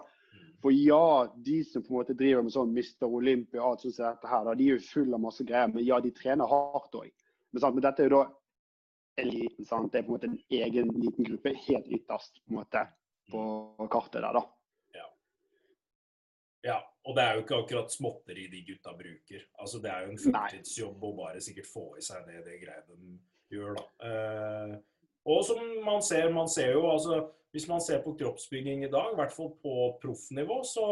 [0.61, 3.09] For ja, de som på en måte driver med sånn Mr.
[3.09, 5.73] Olympia og alt sånt som dette her, da, de er jo full av masse greier.
[5.73, 7.11] Men ja, de trener hardt òg.
[7.53, 8.23] Men, men, dette er jo da
[9.21, 9.65] eliten.
[9.65, 9.91] sant?
[9.91, 12.85] Det er på en måte en egen liten gruppe helt ytterst på en måte
[13.31, 13.43] på
[13.91, 14.43] kartet der, da.
[14.95, 15.05] Ja.
[16.69, 16.79] ja.
[17.05, 19.45] Og det er jo ikke akkurat småtteri de gutta bruker.
[19.61, 22.99] Altså, Det er jo en fulltidsjobb å bare sikkert få i seg det, det greiene
[22.99, 23.15] de
[23.55, 23.87] gjør, da.
[24.01, 24.75] Uh,
[25.25, 27.23] og som man ser, man ser jo altså
[27.55, 30.87] Hvis man ser på kroppsbygging i dag, i hvert fall på proffnivå, så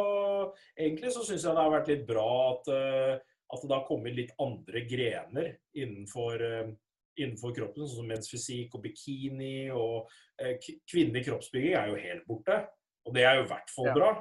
[0.80, 3.18] egentlig så syns jeg det har vært litt bra at, eh,
[3.52, 6.72] at det har kommet litt andre grener innenfor, eh,
[7.18, 9.70] innenfor kroppen, sånn som mensfysikk og bikini.
[9.72, 10.09] og
[10.41, 10.55] eh,
[10.89, 12.64] Kvinnelig kroppsbygging er jo helt borte,
[13.07, 14.14] og det er jo i hvert fall bra.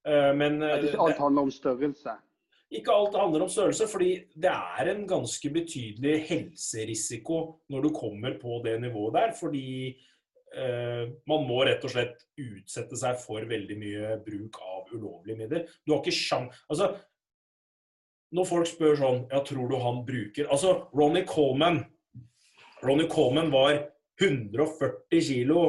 [0.00, 2.14] Men, alt handler om størrelse?
[2.70, 7.40] Ikke alt handler om størrelse, fordi det er en ganske betydelig helserisiko
[7.72, 9.32] når du kommer på det nivået der.
[9.34, 9.70] Fordi
[10.54, 15.64] eh, man må rett og slett utsette seg for veldig mye bruk av ulovlige midler.
[15.82, 16.62] Du har ikke sjans...
[16.70, 16.92] Altså,
[18.30, 21.80] når folk spør sånn Ja, tror du han bruker Altså, Ronny Coleman
[22.84, 23.82] Ronny Coleman var
[24.20, 25.64] 140 kilo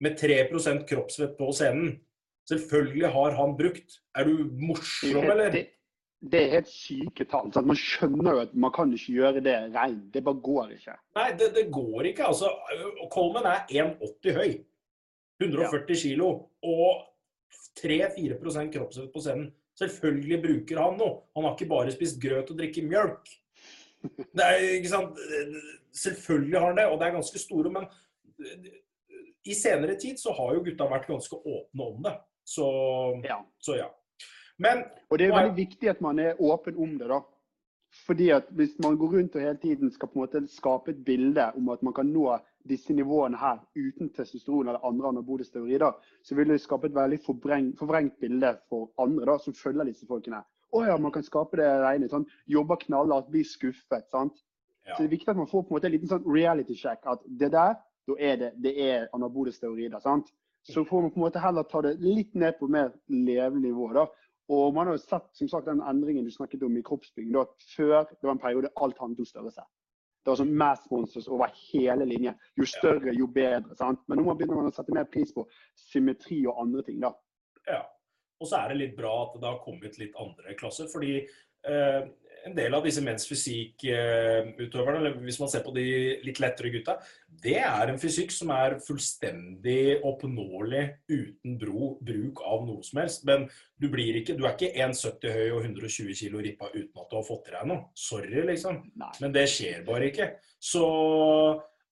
[0.00, 1.98] med 3% kroppsvett på scenen.
[2.48, 4.00] Selvfølgelig har han brukt.
[4.18, 5.54] Er du morsom, eller?
[6.20, 7.48] det er helt syke tall.
[7.52, 10.08] Så man skjønner jo at man kan ikke gjøre det reint.
[10.12, 10.96] Det bare går ikke.
[11.16, 12.26] Nei, det, det går ikke.
[12.28, 12.50] altså.
[13.12, 14.58] Coleman er 1,80 høy.
[15.40, 16.00] 140 ja.
[16.02, 16.30] kilo
[16.68, 17.06] og
[17.80, 19.48] 3-4% kroppsvekt på scenen.
[19.80, 21.22] Selvfølgelig bruker han noe.
[21.36, 23.30] Han har ikke bare spist grøt og drikke mjølk.
[24.36, 25.16] Det er, ikke sant?
[25.92, 27.70] Selvfølgelig har han det, og det er ganske store.
[27.70, 27.88] Men
[29.44, 32.14] i senere tid så har jo gutta vært ganske åpne om det.
[32.44, 32.66] Så
[33.24, 33.40] ja.
[33.58, 33.88] Så ja.
[34.60, 37.08] Men, og det er veldig viktig at man er åpen om det.
[37.08, 37.20] da.
[38.06, 41.04] Fordi at Hvis man går rundt og hele tiden skal på en måte skape et
[41.04, 42.38] bilde om at man kan nå
[42.68, 47.18] disse nivåene her uten testosteron eller andre anabole teorier, så vil det skape et veldig
[47.24, 50.42] forvrengt bilde for andre da, som følger disse folkene.
[50.70, 52.08] Å ja, man kan skape det rene.
[52.08, 54.06] Sånn, jobber knallhardt, blir skuffet.
[54.10, 54.36] sant?
[54.90, 54.96] Ja.
[54.96, 57.04] Så det er viktig at man får på en måte en liten sånn reality check.
[57.08, 57.78] At det der,
[58.10, 60.02] da er det, det er anabole steroider.
[60.02, 60.32] sant?
[60.66, 63.92] Så får man på en måte heller ta det litt ned på mer levende nivå.
[63.96, 64.08] da,
[64.50, 67.32] og man har jo sett som sagt, den endringen du snakket om i kroppsbygging.
[67.36, 67.44] Da,
[67.76, 69.64] før det var en periode alt handlet om størrelse.
[70.20, 72.36] Det var sånn mass monsters over hele linjen.
[72.58, 73.76] Jo større, jo bedre.
[73.78, 74.02] sant?
[74.10, 75.46] Men nå begynner man å sette mer pris på
[75.78, 76.98] symmetri og andre ting.
[77.00, 77.14] da.
[77.70, 77.84] Ja.
[78.40, 80.90] Og så er det litt bra at det har kommet litt andre klasser.
[80.92, 82.02] fordi eh,
[82.46, 85.84] en del av disse menns fysikkutøverne, eller hvis man ser på de
[86.24, 86.96] litt lettere gutta,
[87.42, 93.26] det er en fysikk som er fullstendig oppnåelig uten bro, bruk av noe som helst.
[93.28, 93.46] Men
[93.80, 97.18] du, blir ikke, du er ikke 1,70 høy og 120 kg rippa uten at du
[97.18, 97.88] har fått i deg noe.
[97.98, 98.80] Sorry, liksom.
[99.00, 99.12] Nei.
[99.24, 100.30] Men det skjer bare ikke.
[100.56, 100.86] Så,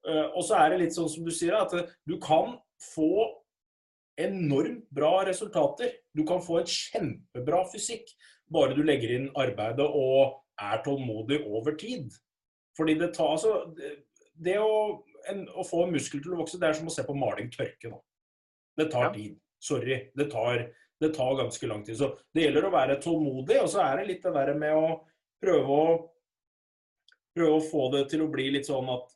[0.08, 1.76] øh, og så er det litt sånn som du sier, at
[2.08, 2.56] du kan
[2.94, 3.12] få
[4.18, 5.92] enormt bra resultater.
[6.14, 8.10] Du kan få en kjempebra fysikk
[8.52, 12.10] bare du legger inn arbeidet og er tålmodig over tid.
[12.78, 13.74] Fordi det tar altså
[14.38, 17.02] Det å, en, å få en muskel til å vokse, det er som å se
[17.06, 17.90] på maling tørke.
[17.90, 17.98] Da.
[18.78, 19.14] Det tar ja.
[19.16, 19.38] tid.
[19.58, 19.96] Sorry.
[20.14, 20.68] Det tar,
[21.02, 21.98] det tar, ganske lang tid.
[21.98, 24.92] Så det gjelder å være tålmodig, og så er det litt det der med å
[25.42, 25.88] prøve å
[27.38, 29.10] prøve å få det til å bli litt sånn at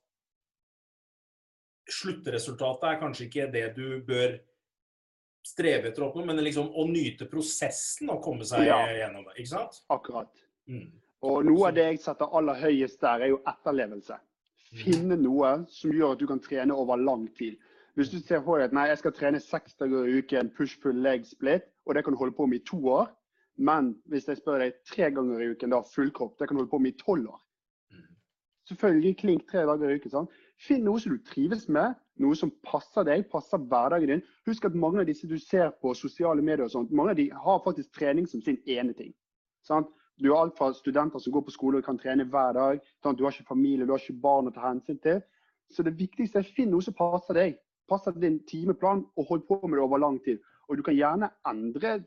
[1.92, 4.36] sluttresultatet er kanskje ikke det du bør
[5.46, 8.80] streve etter å oppnå, men liksom å nyte prosessen og komme seg ja.
[9.02, 9.36] gjennom det.
[9.38, 9.80] ikke sant?
[9.92, 10.30] Akkurat.
[10.70, 10.86] Mm.
[11.26, 14.18] Og noe av det jeg setter aller høyest der, er jo etterlevelse.
[14.72, 17.58] Finne noe som gjør at du kan trene over lang tid.
[17.98, 20.78] Hvis du ser for deg at nei, jeg skal trene seks dager i uken, push
[20.80, 23.10] pull leg split, og det kan du holde på med i to år.
[23.60, 26.62] Men hvis jeg spør deg tre ganger i uken, da full kropp, det kan du
[26.62, 27.42] holde på med i tolv år.
[28.70, 30.14] Selvfølgelig klink tre dager i uken.
[30.14, 30.30] Sånn.
[30.62, 34.22] Finn noe som du trives med, noe som passer deg, passer hverdagen din.
[34.48, 37.28] Husk at mange av disse du ser på sosiale medier, og sånt, mange av de
[37.32, 39.12] har faktisk trening som sin ene ting.
[39.66, 39.88] Sant?
[40.20, 42.80] Du har alt fra studenter som går på skole og kan trene hver dag.
[43.02, 43.18] Sant?
[43.18, 45.22] Du har ikke familie, du har ikke barn å ta hensyn til.
[45.72, 47.60] Så det viktigste er å finne noe som passer deg.
[47.88, 50.42] Passer din timeplan, og hold på med det over lang tid.
[50.68, 52.02] Og du kan gjerne endre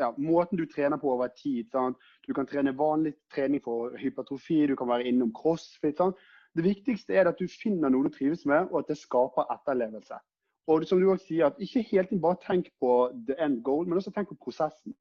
[0.00, 1.68] ja, måten du trener på over tid.
[1.72, 1.98] Sant?
[2.26, 5.98] Du kan trene vanlig trening for hypertrofi, du kan være innom crossfit.
[5.98, 6.16] Sant?
[6.56, 10.18] Det viktigste er at du finner noe du trives med, og at det skaper etterlevelse.
[10.70, 13.98] Og som du også sier, at Ikke helt bare tenk på the end goal, men
[13.98, 14.94] også tenk på prosessen.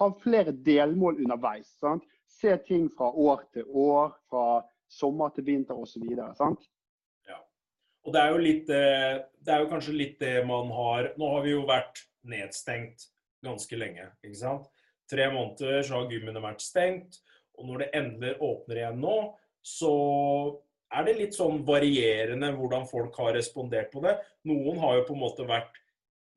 [0.00, 1.68] Ha flere delmål underveis.
[1.80, 2.04] Sant?
[2.26, 6.02] Se ting fra år til år, fra sommer til vinter osv.
[8.02, 11.44] Og det er, jo litt, det er jo kanskje litt det man har Nå har
[11.44, 13.06] vi jo vært nedstengt
[13.46, 14.08] ganske lenge.
[14.24, 14.66] ikke sant?
[15.10, 17.20] Tre måneder så har gymmene vært stengt.
[17.58, 19.16] Og når det endelig åpner igjen nå,
[19.62, 19.94] så
[20.92, 24.16] er det litt sånn varierende hvordan folk har respondert på det.
[24.48, 25.78] Noen har jo på en måte vært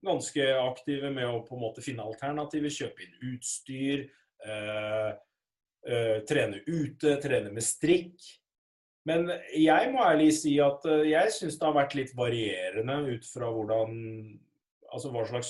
[0.05, 4.05] ganske aktive med å på en måte finne alternativer, kjøpe inn utstyr,
[4.45, 5.11] øh,
[5.89, 8.15] øh, trene ute, trene med strikk.
[9.05, 13.31] Men jeg må ærlig si at eh, jeg syns det har vært litt varierende ut
[13.33, 13.95] fra hvordan
[14.95, 15.49] Altså hva slags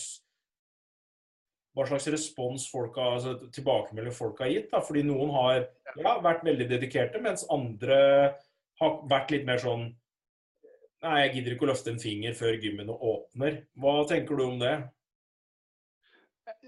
[1.75, 4.71] hva slags respons folk har, altså tilbakemelding folk har gitt.
[4.71, 4.81] Da.
[4.85, 5.61] Fordi noen har
[5.99, 7.99] ja, vært veldig dedikerte, mens andre
[8.81, 9.91] har vært litt mer sånn
[11.05, 13.57] Nei, jeg gidder ikke å løfte en finger før gymmene åpner.
[13.77, 14.71] Hva tenker du om det?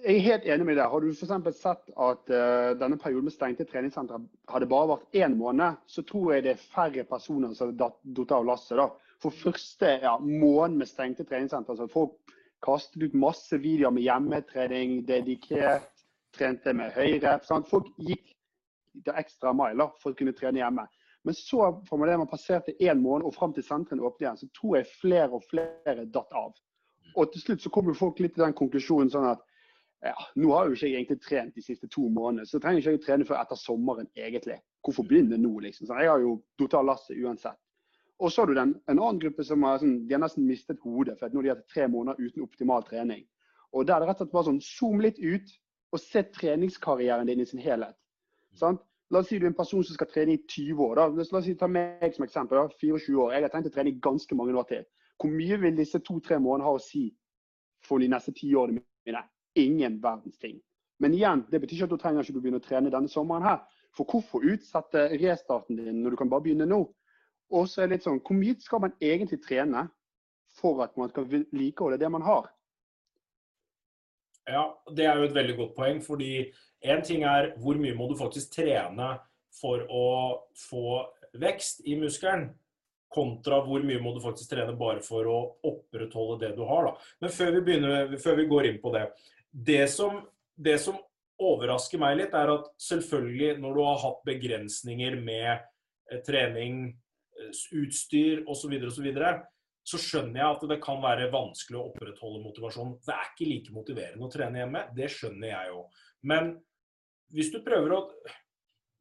[0.03, 0.91] Jeg er helt enig med deg.
[0.91, 1.57] Har du f.eks.
[1.57, 4.19] sett at uh, denne perioden med stengte treningssentre
[4.51, 8.45] hadde bare vært én måned, så tror jeg det er færre personer som datt av
[8.45, 8.77] lasset.
[8.77, 8.91] da.
[9.23, 15.01] For første ja, måned med stengte treningssentre, så folk kastet ut masse videoer med hjemmetrening,
[15.07, 15.91] dedikert,
[16.37, 17.37] trente med høyre.
[17.69, 18.33] Folk gikk
[19.17, 20.87] ekstra miler for å kunne trene hjemme.
[21.27, 24.47] Men så fra det man passerte én måned og fram til sentrene åpnet igjen, så
[24.55, 26.55] tror jeg flere og flere datt av.
[27.17, 29.43] Og til slutt så kom folk litt til den konklusjonen sånn at
[30.05, 32.93] ja, nå har jo ikke jeg egentlig trent de siste to månedene, så trenger ikke
[32.93, 34.59] jeg trene før etter sommeren egentlig.
[34.85, 35.89] Hvorfor begynne nå, liksom?
[35.89, 36.37] Så jeg har jo
[36.69, 37.57] av lasset uansett.
[38.19, 40.79] Og så har du den, en annen gruppe som er sånn, de har nesten mistet
[40.81, 43.23] hodet for nå de har hatt tre måneder uten optimal trening.
[43.73, 45.53] Og Der er det rett og slett bare sånn zoom litt ut
[45.93, 47.95] og se treningskarrieren din i sin helhet.
[48.57, 48.81] Sant?
[49.11, 50.95] La oss si du er en person som skal trene i 20 år.
[50.95, 51.07] da.
[51.07, 52.57] La oss si, Ta meg som eksempel.
[52.57, 53.33] da, 24 år.
[53.33, 54.83] Jeg har tenkt å trene i ganske mange år til.
[55.17, 57.15] Hvor mye vil disse to-tre månedene ha å si
[57.81, 59.23] for de neste ti årene mine?
[59.55, 60.59] Ingen verdens ting.
[60.99, 63.43] Men igjen, det betyr ikke at du trenger ikke å begynne å trene denne sommeren
[63.43, 63.59] her.
[63.95, 66.83] For hvorfor utsette restarten din når du kan bare begynne nå?
[67.53, 69.87] Og så er det litt sånn, Hvor mye skal man egentlig trene
[70.57, 72.49] for at man skal vedlikeholde det man har?
[74.47, 76.01] Ja, Det er jo et veldig godt poeng.
[76.01, 79.19] fordi én ting er hvor mye må du faktisk trene
[79.51, 82.53] for å få vekst i muskelen,
[83.09, 86.85] kontra hvor mye må du faktisk trene bare for å opprettholde det du har.
[86.85, 86.95] da.
[87.21, 89.07] Men før vi, begynner, før vi går inn på det
[89.51, 90.21] det som,
[90.55, 90.97] det som
[91.39, 95.51] overrasker meg litt, er at selvfølgelig når du har hatt begrensninger med
[96.11, 96.97] eh, trening,
[97.49, 99.31] utstyr osv., så, og så, videre,
[99.87, 102.95] så skjønner jeg at det kan være vanskelig å opprettholde motivasjon.
[103.05, 105.83] Det er ikke like motiverende å trene hjemme, det skjønner jeg jo.
[106.27, 106.55] Men
[107.33, 108.01] hvis du prøver å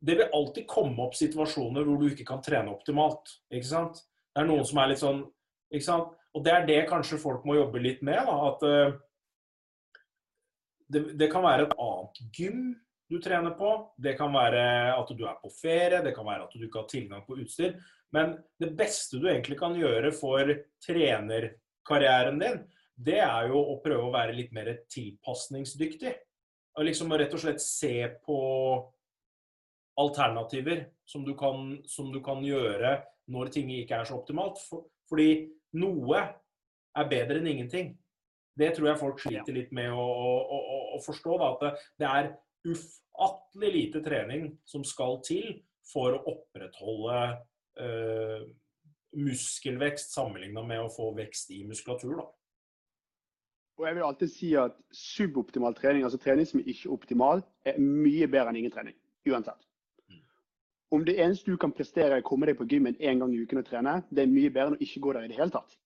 [0.07, 3.31] Det vil alltid komme opp situasjoner hvor du ikke kan trene optimalt.
[3.51, 4.03] ikke sant?
[4.29, 5.23] Det er noen som er litt sånn
[5.73, 6.11] ikke sant?
[6.37, 8.21] Og det er det kanskje folk må jobbe litt med.
[8.29, 8.99] da, At uh,
[10.93, 12.61] det, det kan være et annet gym
[13.09, 13.73] du trener på.
[13.97, 16.91] Det kan være at du er på ferie, det kan være at du ikke har
[16.91, 17.77] tilgang på utstyr.
[18.15, 20.51] Men det beste du egentlig kan gjøre for
[20.87, 22.61] trenerkarrieren din,
[22.97, 26.15] det er jo å prøve å være litt mer tilpasningsdyktig.
[26.77, 27.95] Og liksom rett og slett se
[28.25, 28.39] på
[30.01, 32.99] alternativer som du kan, som du kan gjøre
[33.33, 34.61] når ting ikke er så optimalt.
[34.69, 35.49] For, fordi
[35.81, 36.23] noe
[36.97, 37.95] er bedre enn ingenting.
[38.57, 40.61] Det tror jeg folk sliter litt med å, å,
[40.97, 41.37] å, forstå.
[41.41, 42.31] Da, at det er
[42.67, 47.19] ufattelig lite trening som skal til for å opprettholde
[47.81, 48.47] uh,
[49.17, 52.19] muskelvekst sammenligna med å få vekst i muskulatur.
[52.21, 52.27] Da.
[53.77, 57.81] Og jeg vil alltid si at suboptimal trening, altså trening som er ikke optimal, er
[57.81, 58.97] mye bedre enn ingen trening.
[59.29, 59.67] Uansett.
[60.09, 60.23] Mm.
[60.97, 63.43] Om det eneste du kan prestere er å komme deg på gymmen én gang i
[63.43, 65.53] uken og trene, det er mye bedre enn å ikke gå der i det hele
[65.53, 65.77] tatt.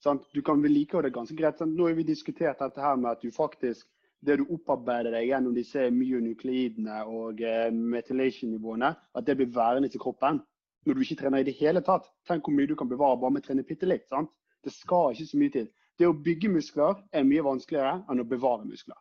[0.00, 1.58] Sånn, du kan vedlikeholde det ganske greit.
[1.60, 3.88] Sånn, nå har vi diskutert dette her med at du faktisk
[4.24, 10.00] det du opparbeider deg gjennom disse myonukleidene og eh, methylation-nivåene, at det blir værende i
[10.00, 10.42] kroppen
[10.86, 12.08] når du ikke trener i det hele tatt.
[12.28, 14.06] Tenk hvor mye du kan bevare bare med å trene bitte litt.
[14.08, 14.32] sant?
[14.64, 15.70] Det skal ikke så mye til.
[16.00, 18.96] Det å bygge muskler er mye vanskeligere enn å bevare muskler.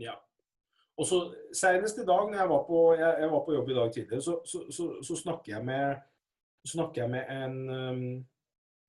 [0.00, 0.16] Ja.
[1.00, 1.22] Og så
[1.56, 4.24] Senest i dag når jeg var på, jeg, jeg var på jobb i dag tidligere,
[4.24, 6.00] så, så, så, så snakker, jeg med,
[6.68, 8.06] snakker jeg med en um,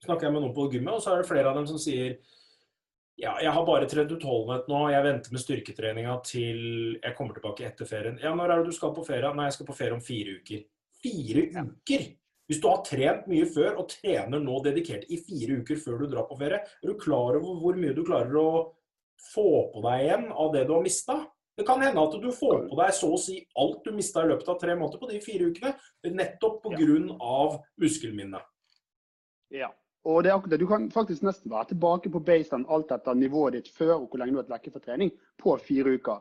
[0.04, 2.18] snakker jeg med noen på gymmet, og så er det flere av dem som sier
[3.22, 6.62] ja, jeg har bare trent utholdenhet nå, jeg venter med styrketreninga til
[6.98, 8.18] jeg kommer tilbake etter ferien.
[8.24, 9.30] Ja, når er det du skal på ferie?
[9.38, 10.64] Nei, jeg skal på ferie om fire uker.
[11.04, 12.06] Fire uker!
[12.48, 16.10] Hvis du har trent mye før og trener nå dedikert i fire uker før du
[16.12, 18.50] drar på ferie, er du klar over hvor mye du klarer å
[19.32, 21.22] få på deg igjen av det du har mista?
[21.56, 24.30] Det kan hende at du får på deg så å si alt du mista i
[24.32, 25.76] løpet av tre måneder på de fire ukene,
[26.10, 26.82] nettopp pga.
[26.82, 27.62] Ja.
[27.78, 28.52] muskelminnet.
[29.54, 29.70] Ja.
[30.04, 30.60] Og det er akkurat det.
[30.60, 34.20] Du kan faktisk nesten være tilbake på baseline alt etter nivået ditt før og hvor
[34.20, 36.20] lenge du har vært vekke fra trening, på fire uker.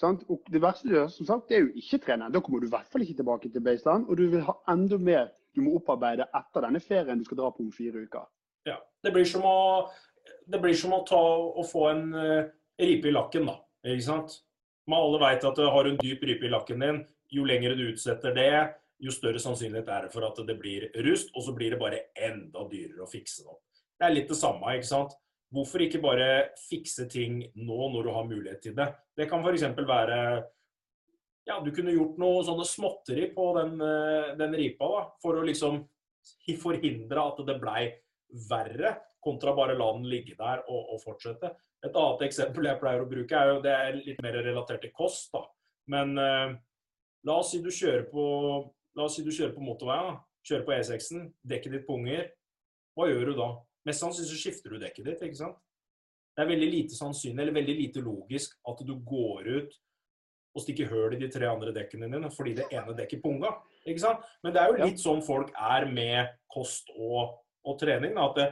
[0.00, 0.22] Sant?
[0.32, 2.30] Og det verste du gjør, som sagt, det er jo ikke trene.
[2.32, 4.98] Da kommer du i hvert fall ikke tilbake til baseline, og du vil ha enda
[5.00, 8.26] mer du må opparbeide etter denne ferien du skal dra på om fire uker.
[8.68, 9.88] Ja, Det blir som å,
[10.52, 12.50] blir som å ta og få en uh,
[12.80, 13.56] ripe i lakken, da.
[13.86, 14.36] Ikke sant?
[14.90, 17.00] Man alle veit at du har en dyp ripe i lakken din.
[17.30, 18.52] Jo lenger du utsetter det,
[19.00, 22.04] jo større sannsynlighet er det for at det blir rust, og så blir det bare
[22.14, 23.62] enda dyrere å fikse det opp.
[24.00, 25.14] Det er litt det samme, ikke sant.
[25.50, 26.26] Hvorfor ikke bare
[26.68, 28.86] fikse ting nå når du har mulighet til det?
[29.18, 29.66] Det kan f.eks.
[29.88, 30.18] være
[31.48, 35.46] ja, du kunne gjort noe sånne småtteri på den, eh, den ripa da, for å
[35.46, 35.82] liksom
[36.60, 37.84] forhindre at det blei
[38.50, 38.94] verre,
[39.24, 41.50] kontra bare la den ligge der og, og, fortsette.
[41.84, 44.92] Et annet eksempel jeg pleier å bruke, er jo det er litt mer relatert til
[44.96, 45.32] kost.
[45.34, 45.42] da.
[45.90, 46.54] Men eh,
[47.26, 48.26] la oss si du kjører på
[48.98, 52.24] La oss si du kjører på motorveien, kjører på E6-en, dekket ditt punger.
[52.98, 53.46] Hva gjør du da?
[53.88, 55.22] Mest sannsynlig så skifter du dekket ditt.
[55.26, 55.60] ikke sant?
[56.36, 59.78] Det er veldig lite sannsynlig, eller veldig lite logisk at du går ut
[60.54, 63.52] og stikker høl i de tre andre dekkene dine fordi det ene dekket punga.
[63.86, 64.26] ikke sant?
[64.42, 68.16] Men det er jo litt sånn folk er med kost og, og trening.
[68.18, 68.48] Da, at det,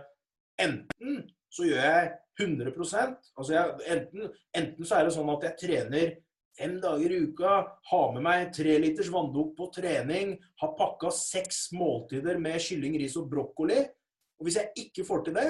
[0.68, 1.20] enten
[1.52, 6.12] så gjør jeg 100 altså jeg, enten, enten så er det sånn at jeg trener
[6.58, 7.54] fem dager i uka,
[7.90, 13.16] har med meg tre liters vanndunk på trening, har pakka seks måltider med kylling, ris
[13.18, 13.80] og brokkoli.
[14.38, 15.48] Og hvis jeg ikke får til det,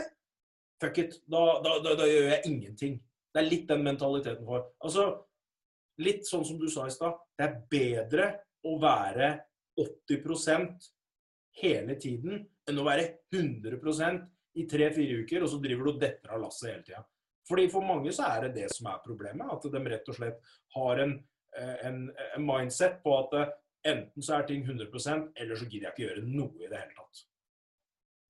[0.81, 2.99] fuck it, da, da, da, da gjør jeg ingenting.
[3.35, 4.71] Det er litt den mentaliteten for.
[4.85, 5.09] Altså,
[6.03, 8.31] litt sånn som du sa i stad, det er bedre
[8.67, 9.33] å være
[9.79, 10.89] 80%
[11.61, 14.27] hele tiden enn å være 100%
[14.59, 17.05] i tre-fire uker, og så driver du og detter av lasset hele tida.
[17.49, 19.49] Fordi For mange så er det det som er problemet.
[19.49, 21.15] At de rett og slett har en,
[21.57, 22.03] eh, en,
[22.37, 23.55] en mindset på at eh,
[23.93, 26.97] enten så er ting 100% eller så gidder jeg ikke gjøre noe i det hele
[26.99, 27.23] tatt.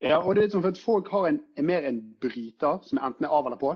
[0.02, 3.26] Ja, og det er sånn at Folk har en, er mer en bryter som enten
[3.26, 3.74] er av eller på.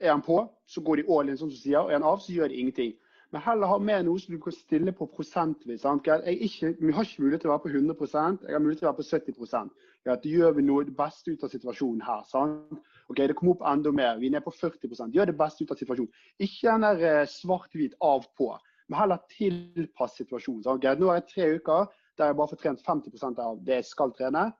[0.00, 1.84] Er han på, så går de all in, som du sier.
[1.84, 2.94] Er han av, så gjør de ingenting.
[3.34, 5.82] Men heller ha med noe som du kan stille på prosentvis.
[5.82, 8.86] Jeg ikke, vi har ikke mulighet til å være på 100% jeg har mulighet til
[8.86, 9.72] å være på 70%
[10.06, 12.22] ja, Da gjør vi noe det beste ut av situasjonen her.
[12.30, 12.78] sant?
[13.10, 14.20] OK, det kommer opp enda mer.
[14.20, 16.22] Vi er nede på 40% Gjør det beste ut av situasjonen.
[16.46, 18.52] Ikke den der eh, svart-hvit av-på,
[18.86, 20.62] men heller tilpass situasjonen.
[20.62, 20.86] Sant?
[21.00, 24.14] nå har jeg tre uker der jeg bare får trent 50 av det jeg skal
[24.14, 24.52] trene.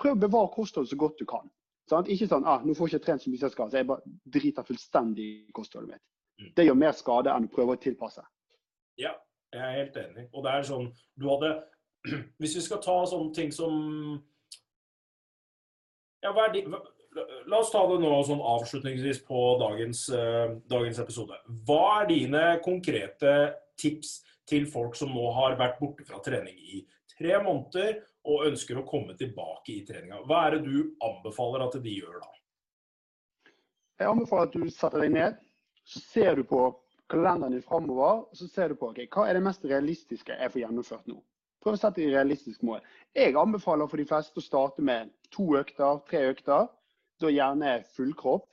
[0.00, 1.48] Prøv å bevare kostholdet så godt du kan.
[1.90, 2.10] Sant?
[2.12, 4.14] Ikke sånn ah, nå får jeg ikke trent så mye jeg skal, så jeg bare
[4.36, 6.04] driter fullstendig i kostholdet mitt.
[6.40, 6.52] Mm.
[6.56, 8.24] Det gjør mer skade enn å prøve å tilpasse.
[9.00, 9.14] Ja,
[9.54, 10.28] jeg er helt enig.
[10.30, 11.54] Og det er sånn du hadde
[12.40, 13.74] Hvis vi skal ta sånne ting som
[16.20, 16.62] ja, hva er de,
[17.50, 21.34] La oss ta det nå sånn avslutningsvis på dagens, uh, dagens, episode.
[21.66, 23.32] Hva er dine konkrete
[23.80, 26.84] tips til folk som nå har vært borte fra trening i
[27.16, 27.98] tre måneder
[28.28, 30.22] og ønsker å komme tilbake i treninga?
[30.28, 32.30] Hva er det du anbefaler at de gjør da?
[34.00, 35.40] Jeg anbefaler at du setter deg ned.
[35.84, 36.68] Så ser du på
[37.10, 40.62] kalenderen din framover, så ser du på okay, hva er det mest realistiske jeg får
[40.62, 41.18] gjennomført nå.
[41.60, 42.80] Prøv å sette et realistisk mål.
[43.16, 46.70] Jeg anbefaler for de fleste å starte med to økter, tre økter
[47.20, 48.46] da gjerne full kropp.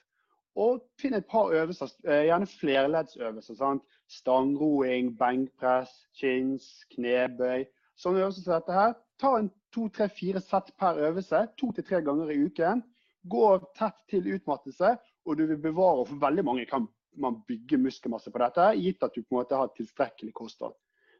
[0.58, 3.56] Og finn et par øvelser, eh, gjerne flerleddsøvelser.
[3.56, 3.84] Sant?
[4.10, 7.68] Stangroing, benkpress, chins, knebøy.
[7.96, 8.96] Sånne øvelser som dette her.
[9.18, 12.84] Ta en to, tre, fire sett per øvelse, to til tre ganger i uken.
[13.28, 14.96] Gå tett til utmattelse,
[15.26, 16.88] og du vil bevare For veldig mange kan
[17.18, 20.76] man bygge muskelmasse på dette, gitt at du på en måte har tilstrekkelig kosthold.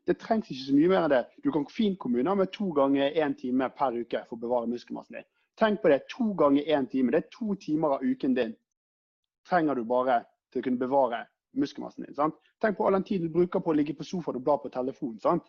[0.08, 1.24] Det trengs ikke så mye mer enn det.
[1.44, 5.18] Du kan fint kommune med to ganger én time per uke for å bevare muskelmassen
[5.18, 5.28] din.
[5.58, 6.06] Tenk på det.
[6.14, 7.12] To ganger én time.
[7.12, 8.54] Det er to timer av uken din.
[9.50, 10.22] Trenger du bare
[10.54, 11.26] til å kunne bevare
[11.60, 12.16] muskelmassen din.
[12.16, 12.38] Sant?
[12.62, 14.72] Tenk på all den tiden du bruker på å ligge på sofaen og bla på
[14.72, 15.42] telefonen.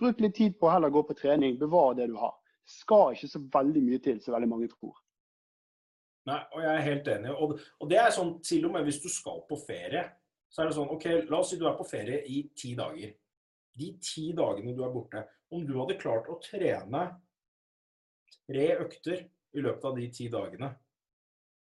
[0.00, 1.58] Bruk litt tid på å heller gå på trening.
[1.60, 2.34] Bevar det du har.
[2.68, 4.96] Skal ikke så veldig mye til som veldig mange tror.
[6.30, 7.32] Nei, og jeg er helt enig.
[7.34, 10.04] Og, og, det er sånn til og med hvis du skal på ferie,
[10.52, 13.16] så er det sånn OK, la oss si du er på ferie i ti dager.
[13.78, 17.02] De ti dagene du er borte, om du hadde klart å trene
[18.46, 20.70] tre økter i løpet av de ti dagene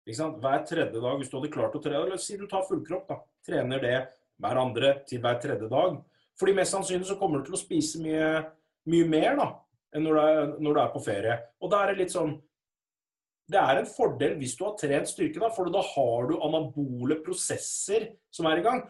[0.04, 0.40] ikke sant?
[0.42, 3.06] Hver tredje dag, hvis du hadde klart å trene La oss si du tar fullkropp,
[3.08, 3.20] da.
[3.44, 3.96] Trener det
[4.42, 5.96] hver andre til hver tredje dag.
[6.40, 8.30] Fordi mest sannsynlig så kommer du til å spise mye,
[8.90, 9.46] mye mer da,
[9.94, 11.38] enn når du, er, når du er på ferie.
[11.62, 12.34] Og da er det litt sånn
[13.50, 17.18] det er en fordel hvis du har trent styrke, da, for da har du anabole
[17.24, 18.80] prosesser som er i gang.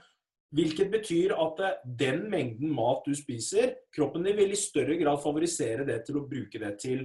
[0.55, 1.59] Hvilket betyr at
[1.99, 6.27] den mengden mat du spiser, kroppen din vil i større grad favorisere det til å
[6.31, 7.03] bruke det til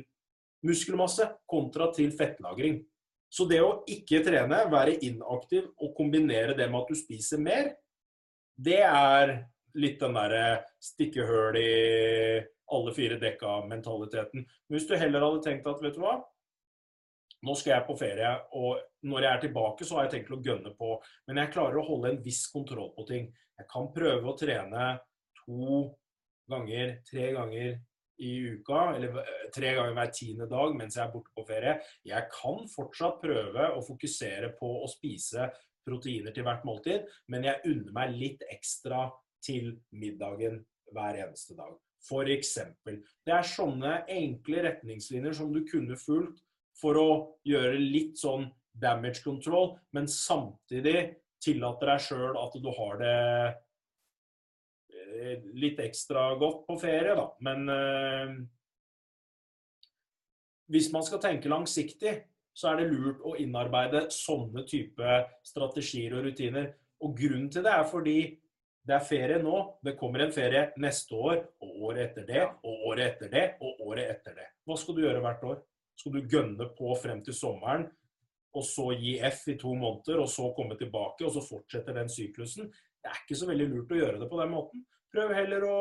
[0.66, 2.84] muskelmasse kontra til fettlagring.
[3.30, 7.72] Så det å ikke trene, være inaktiv og kombinere det med at du spiser mer,
[8.60, 9.34] det er
[9.78, 10.44] litt den derre
[10.82, 11.70] stikke høl i
[12.70, 14.44] alle fire dekka-mentaliteten.
[14.44, 16.20] Men hvis du heller hadde tenkt at vet du hva,
[17.46, 20.42] nå skal jeg på ferie, og når jeg er tilbake, så har jeg tenkt å
[20.44, 20.96] gønne på.
[21.30, 23.30] Men jeg klarer å holde en viss kontroll på ting.
[23.60, 24.90] Jeg kan prøve å trene
[25.40, 25.86] to
[26.50, 27.78] ganger, tre ganger
[28.20, 29.22] i uka, eller
[29.56, 31.78] tre ganger hver tiende dag mens jeg er borte på ferie.
[32.08, 35.48] Jeg kan fortsatt prøve å fokusere på å spise
[35.88, 39.08] proteiner til hvert måltid, men jeg unner meg litt ekstra
[39.44, 40.62] til middagen
[40.94, 41.78] hver eneste dag.
[42.10, 43.02] Eksempel.
[43.28, 46.40] Det er sånne enkle retningslinjer som du kunne fulgt
[46.80, 47.10] for å
[47.48, 48.48] gjøre litt sånn
[48.80, 53.18] damage control, men samtidig tillate deg sjøl at du har det
[54.96, 57.28] eh, litt ekstra godt på ferie, da.
[57.46, 58.34] Men øh,
[60.72, 62.16] hvis man skal tenke langsiktig,
[62.56, 65.16] så er det lurt å innarbeide sånne type
[65.48, 66.74] strategier og rutiner.
[67.06, 68.20] Og grunnen til det er fordi
[68.90, 72.86] det er ferie nå, det kommer en ferie neste år, og året etter det, og
[72.90, 74.48] året etter det, og året etter det.
[74.66, 75.60] Hva skal du gjøre hvert år?
[76.00, 77.86] Skal du gønne på frem til sommeren,
[78.58, 82.10] og så gi F i to måneder, og så komme tilbake, og så fortsetter den
[82.10, 82.72] syklusen?
[83.00, 84.82] Det er ikke så veldig lurt å gjøre det på den måten.
[85.14, 85.78] Prøv heller å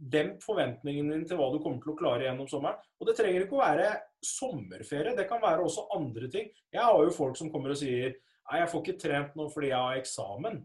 [0.00, 2.80] dempe forventningene dine til hva du kommer til å klare gjennom sommeren.
[2.98, 3.92] Og det trenger ikke å være
[4.24, 6.50] sommerferie, det kan være også andre ting.
[6.72, 8.18] Jeg har jo folk som kommer og sier
[8.50, 10.56] Nei, jeg får ikke trent nå fordi jeg har eksamen.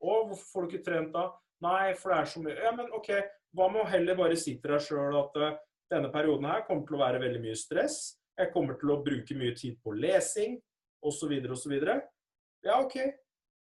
[0.00, 1.26] Og hvorfor får du ikke trent da?
[1.64, 3.10] Nei, for det er så mye Ja, men OK,
[3.56, 5.58] hva med å heller bare si til deg sjøl at eh,
[5.92, 7.98] denne perioden her kommer til å være veldig mye stress.
[8.38, 10.56] Jeg kommer til å bruke mye tid på lesing
[11.04, 11.34] osv.
[11.50, 11.74] osv.
[12.64, 12.96] Ja, OK.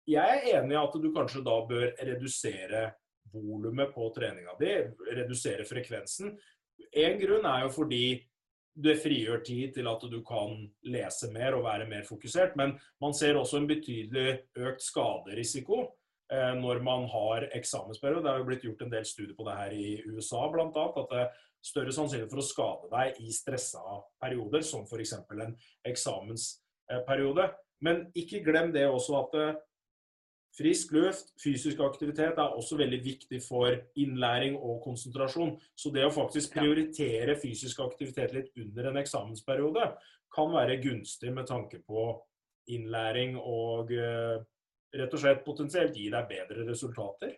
[0.09, 2.85] Jeg er enig i at du kanskje da bør redusere
[3.33, 4.73] volumet på treninga di,
[5.19, 6.33] redusere frekvensen.
[6.97, 8.05] En grunn er jo fordi
[8.79, 10.55] det frigjør tid til at du kan
[10.87, 12.55] lese mer og være mer fokusert.
[12.57, 15.83] Men man ser også en betydelig økt skaderisiko
[16.29, 18.21] når man har eksamensperiode.
[18.25, 20.67] Det har jo blitt gjort en del studier på det her i USA bl.a.
[20.69, 21.31] At det er
[21.65, 25.15] større sannsynlighet for å skade deg i stressa perioder, som f.eks.
[25.19, 25.57] en
[25.89, 27.49] eksamensperiode.
[27.85, 29.57] Men ikke glem det også at eh,
[30.59, 35.57] frisk luft, fysisk aktivitet, er også veldig viktig for innlæring og konsentrasjon.
[35.79, 39.91] Så det å faktisk prioritere fysisk aktivitet litt under en eksamensperiode
[40.35, 42.11] kan være gunstig med tanke på
[42.75, 44.39] innlæring og eh,
[44.97, 47.37] rett og slett potensielt gi deg bedre resultater.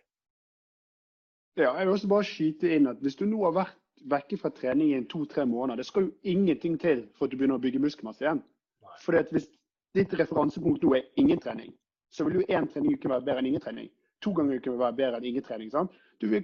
[1.59, 4.49] Ja, jeg vil også bare skyte inn at Hvis du nå har vært vekke fra
[4.49, 5.77] trening i to-tre måneder.
[5.77, 8.41] Det skal jo ingenting til for at du begynner å bygge muskelmasse igjen.
[9.01, 9.49] For hvis
[9.97, 11.73] ditt referansepunkt nå er ingen trening,
[12.11, 13.91] så vil jo én trening ikke være bedre enn ingen trening.
[14.21, 15.71] To ganger i uken vil være bedre enn ingen trening.
[15.71, 15.93] sant?
[16.21, 16.43] Du, vil,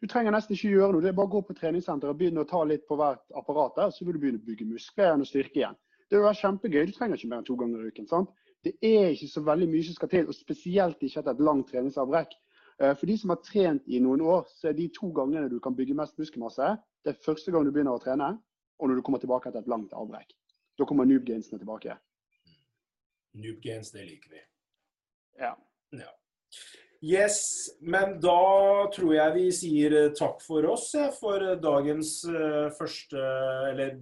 [0.00, 1.04] du, trenger nesten ikke gjøre noe.
[1.04, 3.76] Det er bare å gå på treningssenteret og begynne å ta litt på hvert apparat
[3.76, 5.80] der, så vil du begynne å bygge muskler igjen og styrke igjen.
[6.08, 6.84] Det vil være kjempegøy.
[6.88, 8.08] Du trenger ikke mer enn to ganger i uken.
[8.08, 8.30] sant?
[8.64, 11.70] Det er ikke så veldig mye som skal til, og spesielt ikke etter et langt
[11.70, 12.34] treningsavbrekk.
[12.82, 15.58] Eh, for de som har trent i noen år, så er de to gangene du
[15.62, 18.34] kan bygge mest muskelmasse, det er første gang du begynner å trene,
[18.78, 20.34] og når du kommer tilbake etter et langt avbrekk.
[20.78, 21.96] Da kommer noob-gainsene tilbake.
[23.38, 24.42] Noob-gains, det liker vi.
[25.38, 25.54] Ja.
[25.94, 26.12] ja.
[26.98, 30.88] Yes, men da tror jeg vi sier eh, takk for oss
[31.20, 33.20] for dagens uh, første
[33.68, 33.92] Eller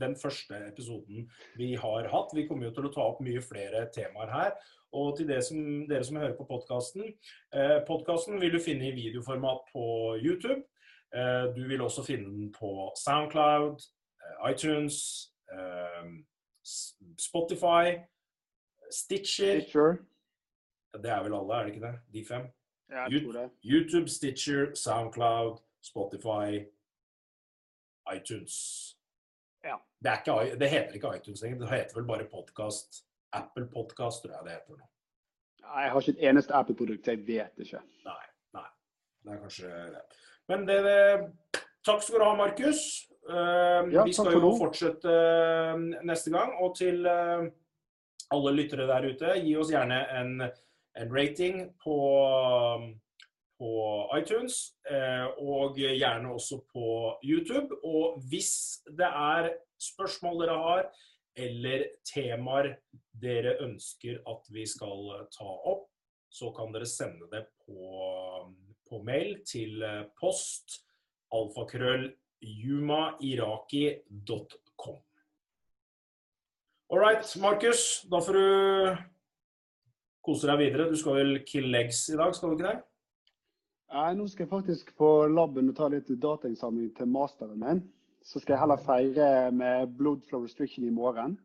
[0.00, 1.26] den første episoden
[1.60, 2.32] vi har hatt.
[2.32, 4.56] Vi kommer jo til å ta opp mye flere temaer her.
[4.96, 9.68] Og til som, dere som hører på podkasten eh, Podkasten vil du finne i videoformat
[9.72, 9.86] på
[10.22, 10.62] YouTube.
[11.14, 13.82] Eh, du vil også finne den på Soundcloud,
[14.22, 16.08] eh, iTunes, eh,
[17.18, 18.00] Spotify,
[18.90, 19.60] Stitcher.
[19.60, 19.98] Stitcher.
[21.02, 21.94] Det er vel alle, er det ikke det?
[22.14, 22.46] De fem?
[22.90, 23.46] Ja, jeg tror det.
[23.64, 26.62] YouTube, Stitcher, Soundcloud, Spotify,
[28.14, 28.56] iTunes.
[29.64, 29.76] Ja.
[30.04, 33.02] Det, ikke, det heter ikke iTunes lenger, det heter vel bare podkast.
[33.32, 34.86] Apple Podcast, tror jeg det heter nå.
[35.66, 37.82] Jeg har ikke et eneste Apple-produkt, jeg vet ikke.
[38.06, 38.24] Nei,
[38.54, 38.68] nei.
[39.24, 40.02] Det er kanskje det.
[40.48, 42.80] Men det, det Takk skal du ha, Markus.
[43.26, 45.74] Uh, ja, vi skal jo fortsette uh,
[46.06, 46.54] neste gang.
[46.62, 47.46] Og til uh,
[48.34, 50.32] alle lyttere der ute, gi oss gjerne en,
[50.96, 51.96] en rating på,
[53.58, 53.72] på
[54.18, 56.86] iTunes, eh, og gjerne også på
[57.24, 57.76] YouTube.
[57.84, 60.88] Og hvis det er spørsmål dere har,
[61.36, 62.76] eller temaer
[63.20, 65.88] dere ønsker at vi skal ta opp,
[66.32, 67.76] så kan dere sende det på,
[68.88, 69.84] på mail til
[70.20, 70.80] post
[71.32, 74.96] alfakrøll jumairaki.com.
[76.88, 78.06] All right, Markus.
[78.10, 78.96] Da får du
[80.26, 80.90] kose deg videre.
[80.90, 82.78] Du skal vel kill legs i dag, skal du ikke det?
[83.94, 87.84] Nei, nå skal jeg faktisk på laben og ta litt datainnsamling til masteren min.
[88.26, 91.36] Så skal jeg heller feire med blood flow restriction i morgen.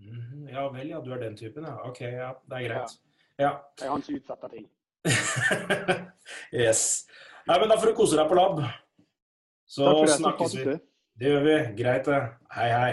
[0.00, 1.00] Mm, ja vel, ja.
[1.04, 1.76] Du er den typen, ja.
[1.84, 2.32] OK, ja.
[2.48, 2.96] Det er greit.
[3.40, 3.50] Ja.
[3.80, 4.70] Jeg han som utsetter ting.
[6.64, 7.04] yes.
[7.48, 8.64] Nei, men da får du kose deg på lab.
[9.68, 10.80] Så snakkes vi.
[11.20, 11.56] Det gjør vi.
[11.82, 12.20] Greit, det.
[12.56, 12.92] Hei, hei.